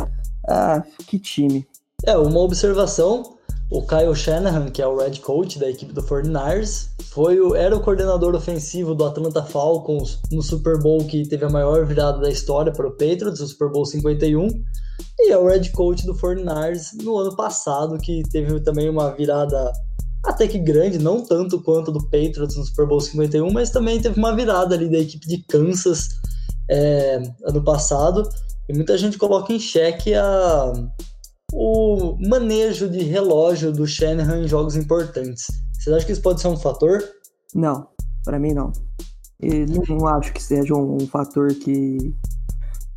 ah, 0.47 0.83
que 0.99 1.19
time. 1.19 1.67
É, 2.05 2.17
uma 2.17 2.41
observação 2.41 3.38
o 3.71 3.87
Kyle 3.87 4.15
Shanahan, 4.15 4.71
que 4.71 4.81
é 4.81 4.87
o 4.87 4.97
head 4.97 5.21
coach 5.21 5.59
da 5.59 5.69
equipe 5.69 5.93
do 5.93 6.03
49ers, 6.03 6.89
foi 7.11 7.39
o, 7.39 7.55
era 7.55 7.77
o 7.77 7.81
coordenador 7.81 8.35
ofensivo 8.35 8.95
do 8.95 9.05
Atlanta 9.05 9.43
Falcons 9.43 10.21
no 10.33 10.43
Super 10.43 10.79
Bowl 10.79 11.05
que 11.05 11.27
teve 11.29 11.45
a 11.45 11.51
maior 11.51 11.85
virada 11.85 12.19
da 12.19 12.31
história 12.31 12.73
para 12.73 12.87
o 12.87 12.93
Patriots, 12.93 13.41
o 13.41 13.47
Super 13.47 13.71
Bowl 13.71 13.85
51, 13.85 14.49
e 15.19 15.31
é 15.31 15.37
o 15.37 15.47
head 15.47 15.71
coach 15.73 16.07
do 16.07 16.15
49ers 16.15 16.95
no 17.03 17.19
ano 17.19 17.37
passado, 17.37 17.99
que 17.99 18.23
teve 18.31 18.59
também 18.61 18.89
uma 18.89 19.11
virada 19.11 19.71
até 20.25 20.49
que 20.49 20.59
grande, 20.59 20.99
não 20.99 21.23
tanto 21.23 21.61
quanto 21.61 21.93
do 21.93 22.03
Patriots 22.05 22.57
no 22.57 22.65
Super 22.65 22.87
Bowl 22.87 23.01
51, 23.01 23.53
mas 23.53 23.71
também 23.71 24.01
teve 24.01 24.19
uma 24.19 24.35
virada 24.35 24.75
ali 24.75 24.91
da 24.91 24.99
equipe 24.99 25.27
de 25.27 25.43
Kansas 25.45 26.09
é, 26.71 27.21
ano 27.45 27.63
passado, 27.63 28.29
e 28.69 28.73
muita 28.75 28.97
gente 28.97 29.19
coloca 29.19 29.53
em 29.53 29.59
xeque 29.59 30.15
a 30.15 30.73
o 31.53 32.17
manejo 32.29 32.89
de 32.89 33.03
relógio 33.03 33.73
do 33.73 33.87
Shanahan 33.87 34.43
em 34.43 34.49
jogos 34.49 34.77
importantes. 34.77 35.47
Vocês 35.73 35.95
acham 35.95 36.07
que 36.07 36.13
isso 36.13 36.23
pode 36.23 36.41
ser 36.41 36.49
um 36.49 36.57
fator? 36.57 37.03
Não, 37.55 37.89
para 38.25 38.39
mim 38.39 38.53
não. 38.53 38.73
E 39.41 39.65
não 39.67 40.07
acho 40.09 40.33
que 40.33 40.43
seja 40.43 40.75
um, 40.75 40.99
fator 41.07 41.49
que. 41.55 42.15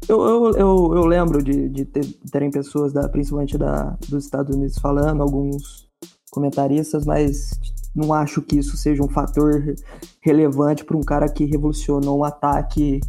Eu, 0.10 0.22
eu, 0.22 0.52
eu, 0.58 0.94
eu 0.96 1.06
lembro 1.06 1.44
de, 1.44 1.70
de 1.70 1.86
ter, 1.86 2.06
terem 2.32 2.50
pessoas, 2.50 2.92
da, 2.92 3.08
principalmente 3.08 3.58
da, 3.58 3.98
dos 4.10 4.26
Estados 4.26 4.56
Unidos, 4.56 4.80
falando, 4.80 5.22
alguns 5.22 5.88
comentaristas, 6.32 7.06
mas 7.06 7.52
não 7.96 8.14
acho 8.14 8.42
que 8.42 8.58
isso 8.58 8.76
seja 8.76 9.04
um 9.04 9.10
fator 9.10 9.76
relevante 10.22 10.84
para 10.84 10.98
um 10.98 11.02
cara 11.02 11.30
que 11.30 11.46
revolucionou 11.46 12.20
um 12.20 12.24
ataque 12.24 13.00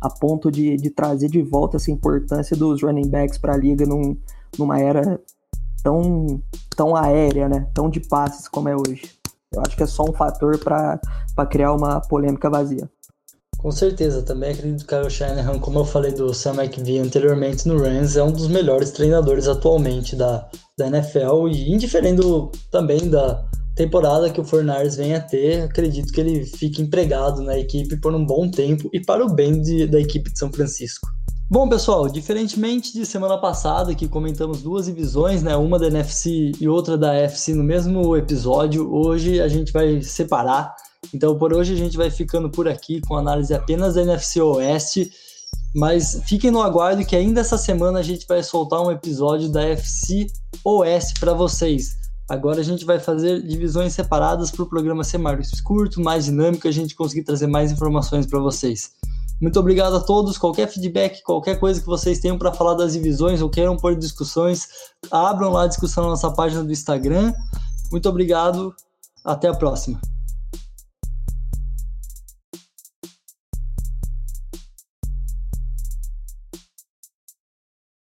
a 0.00 0.10
ponto 0.10 0.50
de, 0.50 0.76
de 0.76 0.90
trazer 0.90 1.28
de 1.28 1.40
volta 1.40 1.76
essa 1.76 1.90
importância 1.90 2.56
dos 2.56 2.82
running 2.82 3.08
backs 3.08 3.38
para 3.38 3.54
a 3.54 3.56
liga 3.56 3.86
num, 3.86 4.16
numa 4.58 4.80
era 4.80 5.20
tão, 5.82 6.42
tão 6.76 6.96
aérea, 6.96 7.48
né? 7.48 7.66
Tão 7.74 7.90
de 7.90 8.00
passes 8.00 8.48
como 8.48 8.68
é 8.68 8.76
hoje. 8.76 9.10
Eu 9.52 9.60
acho 9.60 9.76
que 9.76 9.82
é 9.82 9.86
só 9.86 10.04
um 10.04 10.12
fator 10.12 10.58
para 10.58 10.98
criar 11.50 11.72
uma 11.74 12.00
polêmica 12.00 12.48
vazia. 12.48 12.88
Com 13.58 13.70
certeza, 13.70 14.22
também 14.22 14.52
acredito 14.52 14.84
que 14.84 14.92
o 14.92 14.98
Kyle 14.98 15.10
Shanahan, 15.10 15.58
como 15.60 15.78
eu 15.78 15.84
falei 15.84 16.10
do 16.10 16.34
Sam 16.34 16.54
McVie 16.54 16.98
anteriormente 16.98 17.68
no 17.68 17.78
Rams, 17.78 18.16
é 18.16 18.22
um 18.22 18.32
dos 18.32 18.48
melhores 18.48 18.90
treinadores 18.90 19.46
atualmente 19.46 20.16
da, 20.16 20.48
da 20.76 20.88
NFL 20.88 21.46
e 21.48 21.72
indiferendo 21.72 22.50
também 22.72 23.08
da 23.08 23.44
temporada 23.76 24.30
que 24.30 24.40
o 24.40 24.44
Fornares 24.44 24.96
venha 24.96 25.18
a 25.18 25.20
ter, 25.20 25.62
acredito 25.62 26.12
que 26.12 26.20
ele 26.20 26.44
fique 26.44 26.82
empregado 26.82 27.40
na 27.40 27.56
equipe 27.56 27.96
por 27.96 28.12
um 28.14 28.26
bom 28.26 28.50
tempo 28.50 28.90
e 28.92 29.00
para 29.00 29.24
o 29.24 29.32
bem 29.32 29.60
de, 29.62 29.86
da 29.86 30.00
equipe 30.00 30.32
de 30.32 30.38
São 30.38 30.52
Francisco. 30.52 31.06
Bom, 31.52 31.68
pessoal, 31.68 32.08
diferentemente 32.08 32.94
de 32.94 33.04
semana 33.04 33.36
passada, 33.36 33.94
que 33.94 34.08
comentamos 34.08 34.62
duas 34.62 34.86
divisões, 34.86 35.42
né, 35.42 35.54
uma 35.54 35.78
da 35.78 35.86
NFC 35.86 36.52
e 36.58 36.66
outra 36.66 36.96
da 36.96 37.12
AFC 37.12 37.52
no 37.52 37.62
mesmo 37.62 38.16
episódio, 38.16 38.90
hoje 38.90 39.38
a 39.38 39.46
gente 39.48 39.70
vai 39.70 40.00
separar 40.00 40.74
então 41.12 41.36
por 41.36 41.52
hoje 41.52 41.74
a 41.74 41.76
gente 41.76 41.94
vai 41.94 42.10
ficando 42.10 42.48
por 42.48 42.66
aqui 42.66 43.02
com 43.02 43.18
análise 43.18 43.52
apenas 43.52 43.96
da 43.96 44.00
NFC 44.00 44.40
Oeste. 44.40 45.12
Mas 45.74 46.22
fiquem 46.24 46.50
no 46.50 46.62
aguardo 46.62 47.04
que 47.04 47.14
ainda 47.14 47.42
essa 47.42 47.58
semana 47.58 47.98
a 47.98 48.02
gente 48.02 48.26
vai 48.26 48.42
soltar 48.42 48.80
um 48.80 48.90
episódio 48.90 49.50
da 49.50 49.62
FC 49.62 50.28
Oeste 50.64 51.20
para 51.20 51.34
vocês. 51.34 51.98
Agora 52.30 52.60
a 52.60 52.64
gente 52.64 52.86
vai 52.86 52.98
fazer 52.98 53.42
divisões 53.42 53.92
separadas 53.92 54.50
para 54.50 54.62
o 54.62 54.66
programa 54.66 55.04
ser 55.04 55.18
mais 55.18 55.60
curto, 55.60 56.00
mais 56.00 56.24
dinâmico, 56.24 56.66
a 56.66 56.72
gente 56.72 56.94
conseguir 56.94 57.24
trazer 57.24 57.46
mais 57.46 57.70
informações 57.70 58.24
para 58.24 58.40
vocês. 58.40 58.92
Muito 59.42 59.58
obrigado 59.58 59.96
a 59.96 60.00
todos. 60.00 60.38
Qualquer 60.38 60.68
feedback, 60.68 61.20
qualquer 61.24 61.58
coisa 61.58 61.80
que 61.80 61.86
vocês 61.86 62.20
tenham 62.20 62.38
para 62.38 62.52
falar 62.52 62.74
das 62.74 62.92
divisões 62.92 63.42
ou 63.42 63.50
queiram 63.50 63.76
pôr 63.76 63.96
discussões, 63.96 64.68
abram 65.10 65.50
lá 65.50 65.64
a 65.64 65.66
discussão 65.66 66.04
na 66.04 66.10
nossa 66.10 66.30
página 66.30 66.62
do 66.62 66.70
Instagram. 66.70 67.34
Muito 67.90 68.08
obrigado. 68.08 68.72
Até 69.24 69.48
a 69.48 69.54
próxima. 69.54 70.00